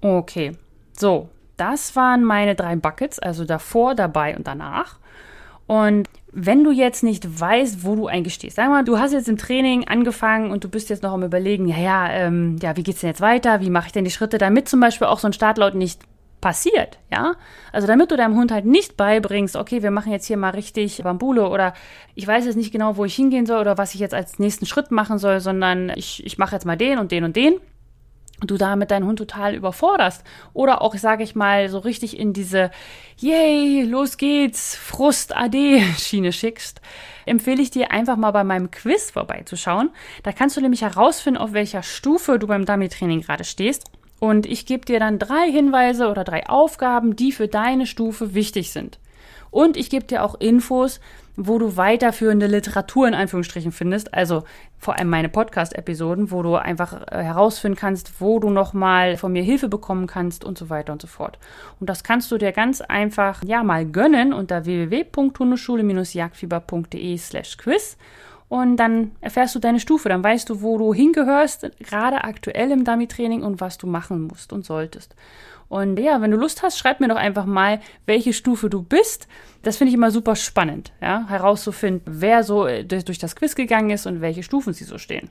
Okay. 0.00 0.52
So, 0.98 1.28
das 1.58 1.94
waren 1.94 2.24
meine 2.24 2.54
drei 2.54 2.74
Buckets, 2.74 3.18
also 3.18 3.44
davor, 3.44 3.94
dabei 3.94 4.34
und 4.34 4.46
danach. 4.46 4.98
Und 5.66 6.08
wenn 6.32 6.64
du 6.64 6.70
jetzt 6.70 7.02
nicht 7.02 7.40
weißt, 7.40 7.82
wo 7.84 7.96
du 7.96 8.06
eigentlich 8.08 8.34
stehst, 8.34 8.56
sag 8.56 8.68
mal, 8.68 8.84
du 8.84 8.98
hast 8.98 9.12
jetzt 9.12 9.28
im 9.28 9.38
Training 9.38 9.88
angefangen 9.88 10.50
und 10.50 10.62
du 10.64 10.68
bist 10.68 10.90
jetzt 10.90 11.02
noch 11.02 11.12
am 11.12 11.22
überlegen, 11.22 11.66
ja, 11.66 11.78
ja, 11.78 12.10
ähm, 12.10 12.56
ja, 12.62 12.76
wie 12.76 12.82
geht's 12.82 13.00
denn 13.00 13.08
jetzt 13.08 13.20
weiter? 13.20 13.60
Wie 13.60 13.70
mache 13.70 13.86
ich 13.86 13.92
denn 13.92 14.04
die 14.04 14.10
Schritte, 14.10 14.38
damit 14.38 14.68
zum 14.68 14.80
Beispiel 14.80 15.06
auch 15.06 15.18
so 15.18 15.28
ein 15.28 15.32
Startlaut 15.32 15.74
nicht 15.74 16.02
passiert, 16.40 16.98
ja? 17.10 17.34
Also 17.72 17.86
damit 17.86 18.10
du 18.10 18.16
deinem 18.16 18.36
Hund 18.36 18.52
halt 18.52 18.66
nicht 18.66 18.96
beibringst, 18.96 19.56
okay, 19.56 19.82
wir 19.82 19.90
machen 19.90 20.12
jetzt 20.12 20.26
hier 20.26 20.36
mal 20.36 20.50
richtig 20.50 21.02
Bambule 21.02 21.48
oder 21.48 21.72
ich 22.14 22.26
weiß 22.26 22.44
jetzt 22.44 22.56
nicht 22.56 22.70
genau, 22.70 22.96
wo 22.96 23.04
ich 23.04 23.16
hingehen 23.16 23.46
soll 23.46 23.60
oder 23.60 23.78
was 23.78 23.94
ich 23.94 24.00
jetzt 24.00 24.14
als 24.14 24.38
nächsten 24.38 24.66
Schritt 24.66 24.90
machen 24.90 25.18
soll, 25.18 25.40
sondern 25.40 25.90
ich, 25.96 26.24
ich 26.24 26.38
mache 26.38 26.54
jetzt 26.54 26.66
mal 26.66 26.76
den 26.76 26.98
und 26.98 27.10
den 27.12 27.24
und 27.24 27.34
den 27.34 27.54
du 28.40 28.56
damit 28.56 28.90
deinen 28.90 29.06
Hund 29.06 29.18
total 29.18 29.54
überforderst 29.54 30.24
oder 30.52 30.82
auch, 30.82 30.94
sage 30.96 31.22
ich 31.22 31.34
mal, 31.34 31.68
so 31.68 31.78
richtig 31.78 32.18
in 32.18 32.32
diese 32.32 32.70
Yay, 33.18 33.82
los 33.82 34.18
geht's, 34.18 34.76
Frust-AD-Schiene 34.76 36.32
schickst, 36.34 36.80
empfehle 37.24 37.62
ich 37.62 37.70
dir 37.70 37.90
einfach 37.90 38.16
mal 38.16 38.32
bei 38.32 38.44
meinem 38.44 38.70
Quiz 38.70 39.10
vorbeizuschauen. 39.10 39.90
Da 40.22 40.32
kannst 40.32 40.56
du 40.56 40.60
nämlich 40.60 40.82
herausfinden, 40.82 41.40
auf 41.40 41.52
welcher 41.52 41.82
Stufe 41.82 42.38
du 42.38 42.46
beim 42.46 42.66
Dummy-Training 42.66 43.22
gerade 43.22 43.44
stehst. 43.44 43.84
Und 44.18 44.46
ich 44.46 44.66
gebe 44.66 44.84
dir 44.84 44.98
dann 44.98 45.18
drei 45.18 45.50
Hinweise 45.50 46.08
oder 46.08 46.24
drei 46.24 46.46
Aufgaben, 46.48 47.16
die 47.16 47.32
für 47.32 47.48
deine 47.48 47.86
Stufe 47.86 48.34
wichtig 48.34 48.72
sind. 48.72 48.98
Und 49.50 49.76
ich 49.76 49.90
gebe 49.90 50.04
dir 50.04 50.22
auch 50.22 50.38
Infos, 50.40 51.00
wo 51.36 51.58
du 51.58 51.76
weiterführende 51.76 52.46
Literatur 52.46 53.06
in 53.06 53.12
Anführungsstrichen 53.14 53.72
findest. 53.72 54.14
Also 54.14 54.44
vor 54.78 54.98
allem 54.98 55.10
meine 55.10 55.28
Podcast-Episoden, 55.28 56.30
wo 56.30 56.42
du 56.42 56.54
einfach 56.56 57.02
äh, 57.10 57.22
herausfinden 57.22 57.76
kannst, 57.78 58.20
wo 58.20 58.38
du 58.38 58.50
nochmal 58.50 59.16
von 59.16 59.32
mir 59.32 59.42
Hilfe 59.42 59.68
bekommen 59.68 60.06
kannst 60.06 60.44
und 60.44 60.56
so 60.56 60.70
weiter 60.70 60.92
und 60.92 61.02
so 61.02 61.08
fort. 61.08 61.38
Und 61.78 61.90
das 61.90 62.04
kannst 62.04 62.32
du 62.32 62.38
dir 62.38 62.52
ganz 62.52 62.80
einfach 62.80 63.42
ja 63.44 63.62
mal 63.62 63.84
gönnen 63.84 64.32
unter 64.32 64.64
www.hundeschule-jagdfieber.de 64.64 67.18
slash 67.18 67.58
quiz. 67.58 67.98
Und 68.48 68.76
dann 68.76 69.10
erfährst 69.20 69.56
du 69.56 69.58
deine 69.58 69.80
Stufe, 69.80 70.08
dann 70.08 70.22
weißt 70.22 70.48
du, 70.48 70.62
wo 70.62 70.78
du 70.78 70.94
hingehörst, 70.94 71.68
gerade 71.80 72.22
aktuell 72.22 72.70
im 72.70 72.84
Dummy-Training 72.84 73.42
und 73.42 73.60
was 73.60 73.76
du 73.76 73.88
machen 73.88 74.28
musst 74.28 74.52
und 74.52 74.64
solltest. 74.64 75.16
Und 75.68 75.98
ja, 75.98 76.20
wenn 76.20 76.30
du 76.30 76.36
Lust 76.36 76.62
hast, 76.62 76.78
schreib 76.78 77.00
mir 77.00 77.08
doch 77.08 77.16
einfach 77.16 77.44
mal, 77.44 77.80
welche 78.06 78.32
Stufe 78.32 78.70
du 78.70 78.82
bist. 78.82 79.26
Das 79.62 79.76
finde 79.76 79.88
ich 79.90 79.94
immer 79.94 80.10
super 80.10 80.36
spannend, 80.36 80.92
ja, 81.00 81.26
herauszufinden, 81.28 82.20
wer 82.20 82.44
so 82.44 82.66
äh, 82.66 82.84
durch 82.84 83.18
das 83.18 83.34
Quiz 83.34 83.54
gegangen 83.54 83.90
ist 83.90 84.06
und 84.06 84.20
welche 84.20 84.42
Stufen 84.42 84.72
sie 84.72 84.84
so 84.84 84.98
stehen. 84.98 85.30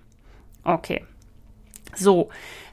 Okay. 0.63 1.06
So, 1.95 2.30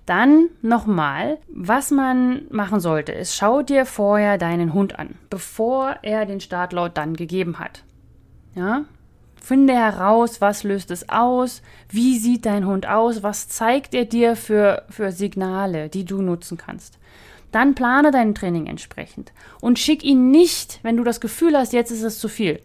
dann 0.06 0.48
nochmal, 0.62 1.38
was 1.48 1.92
man 1.92 2.42
machen 2.50 2.80
sollte, 2.80 3.12
ist, 3.12 3.36
schau 3.36 3.62
dir 3.62 3.86
vorher 3.86 4.38
deinen 4.38 4.72
Hund 4.72 4.98
an, 4.98 5.14
bevor 5.30 5.98
er 6.02 6.26
den 6.26 6.40
Startlaut 6.40 6.96
dann 6.96 7.14
gegeben 7.14 7.60
hat. 7.60 7.84
Ja, 8.56 8.84
Finde 9.42 9.74
heraus, 9.74 10.40
was 10.40 10.62
löst 10.62 10.92
es 10.92 11.08
aus, 11.08 11.62
wie 11.88 12.16
sieht 12.16 12.46
dein 12.46 12.64
Hund 12.64 12.86
aus, 12.86 13.24
was 13.24 13.48
zeigt 13.48 13.92
er 13.92 14.04
dir 14.04 14.36
für, 14.36 14.84
für 14.88 15.10
Signale, 15.10 15.88
die 15.88 16.04
du 16.04 16.22
nutzen 16.22 16.56
kannst. 16.56 17.00
Dann 17.52 17.74
plane 17.74 18.10
dein 18.10 18.34
Training 18.34 18.66
entsprechend 18.66 19.32
und 19.60 19.78
schick 19.78 20.02
ihn 20.02 20.30
nicht, 20.30 20.80
wenn 20.82 20.96
du 20.96 21.04
das 21.04 21.20
Gefühl 21.20 21.56
hast, 21.56 21.72
jetzt 21.72 21.90
ist 21.90 22.02
es 22.02 22.18
zu 22.18 22.28
viel. 22.28 22.60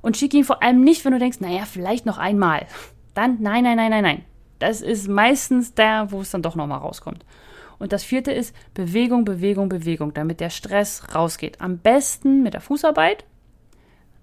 Und 0.00 0.16
schick 0.16 0.32
ihn 0.34 0.44
vor 0.44 0.62
allem 0.62 0.84
nicht, 0.84 1.04
wenn 1.04 1.12
du 1.12 1.18
denkst, 1.18 1.40
naja, 1.40 1.64
vielleicht 1.64 2.06
noch 2.06 2.18
einmal. 2.18 2.66
Dann, 3.14 3.38
nein, 3.40 3.64
nein, 3.64 3.76
nein, 3.76 3.90
nein, 3.90 4.02
nein. 4.04 4.24
Das 4.60 4.80
ist 4.80 5.08
meistens 5.08 5.74
der, 5.74 6.12
wo 6.12 6.20
es 6.20 6.30
dann 6.30 6.42
doch 6.42 6.54
nochmal 6.54 6.78
rauskommt. 6.78 7.24
Und 7.78 7.92
das 7.92 8.04
vierte 8.04 8.32
ist 8.32 8.54
Bewegung, 8.74 9.24
Bewegung, 9.24 9.68
Bewegung, 9.68 10.14
damit 10.14 10.40
der 10.40 10.50
Stress 10.50 11.14
rausgeht. 11.14 11.60
Am 11.60 11.78
besten 11.78 12.42
mit 12.42 12.54
der 12.54 12.60
Fußarbeit. 12.60 13.24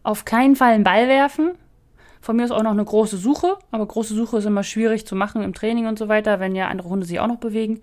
Auf 0.04 0.24
keinen 0.24 0.56
Fall 0.56 0.74
einen 0.74 0.84
Ball 0.84 1.08
werfen, 1.08 1.52
von 2.26 2.38
mir 2.38 2.46
ist 2.46 2.52
auch 2.52 2.64
noch 2.64 2.72
eine 2.72 2.84
große 2.84 3.18
Suche, 3.18 3.56
aber 3.70 3.86
große 3.86 4.16
Suche 4.16 4.40
ist 4.40 4.46
immer 4.46 4.64
schwierig 4.64 5.06
zu 5.06 5.16
machen 5.16 5.44
im 5.44 5.54
Training 5.54 5.86
und 5.86 6.00
so 6.00 6.08
weiter, 6.08 6.40
wenn 6.40 6.56
ja 6.56 6.70
andere 6.70 6.90
Hunde 6.90 7.06
sich 7.06 7.20
auch 7.20 7.28
noch 7.28 7.38
bewegen. 7.38 7.82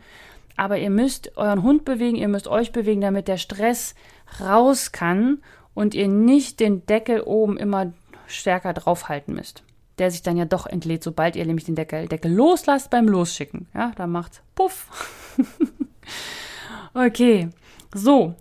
Aber 0.57 0.79
ihr 0.79 0.91
müsst 0.91 1.37
euren 1.37 1.63
Hund 1.63 1.85
bewegen, 1.85 2.17
ihr 2.17 2.29
müsst 2.29 2.49
euch 2.49 2.73
bewegen, 2.73 3.01
damit 3.01 3.29
der 3.29 3.39
Stress 3.39 3.95
raus 4.41 4.93
kann 4.93 5.43
und 5.75 5.95
ihr 5.95 6.09
nicht 6.09 6.61
den 6.61 6.87
Deckel 6.87 7.23
oben 7.23 7.57
immer 7.57 7.93
stärker 8.27 8.73
draufhalten 8.73 9.35
müsst. 9.35 9.65
Der 9.99 10.11
sich 10.11 10.23
dann 10.23 10.37
ja 10.37 10.45
doch 10.45 10.67
entlädt, 10.67 11.03
sobald 11.03 11.37
ihr 11.37 11.47
nämlich 11.47 11.65
den 11.65 11.75
Deckel, 11.75 12.09
Deckel 12.09 12.33
loslasst 12.33 12.91
beim 12.91 13.09
Losschicken. 13.09 13.67
Ja, 13.75 13.93
da 13.97 14.07
macht's 14.07 14.43
Puff. 14.55 15.37
okay, 16.95 17.51
so, 17.95 18.35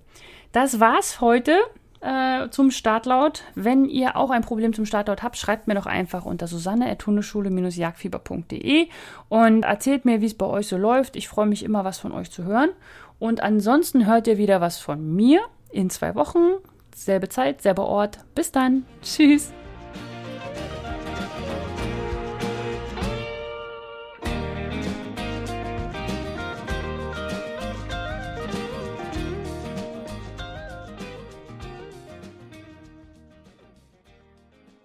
das 0.52 0.80
war's 0.80 1.22
heute 1.22 1.58
äh, 2.02 2.50
zum 2.50 2.72
Startlaut. 2.72 3.44
Wenn 3.56 3.86
ihr 3.86 4.18
auch 4.18 4.32
ein 4.32 4.42
Problem 4.42 4.74
zum 4.74 4.86
Startlaut 4.86 5.24
habt, 5.24 5.38
schreibt 5.38 5.68
mir 5.68 5.76
doch 5.76 5.86
einfach 5.86 6.26
unter 6.26 6.48
susanne.hundeschule-jagdfieber.de 6.48 8.88
und 9.30 9.64
erzählt 9.64 10.04
mir, 10.06 10.22
wie 10.22 10.26
es 10.26 10.34
bei 10.34 10.48
euch 10.48 10.66
so 10.68 10.78
läuft. 10.78 11.16
Ich 11.16 11.28
freue 11.28 11.46
mich 11.46 11.62
immer, 11.64 11.86
was 11.86 12.00
von 12.00 12.12
euch 12.12 12.32
zu 12.32 12.44
hören. 12.44 12.72
Und 13.20 13.44
ansonsten 13.44 14.08
hört 14.08 14.26
ihr 14.28 14.38
wieder 14.38 14.62
was 14.62 14.80
von 14.80 15.16
mir 15.16 15.42
in 15.72 15.90
zwei 15.90 16.14
Wochen. 16.16 16.40
Selbe 16.96 17.28
Zeit, 17.30 17.62
selber 17.62 17.86
Ort. 17.86 18.20
Bis 18.36 18.52
dann. 18.52 18.86
Tschüss. 19.02 19.54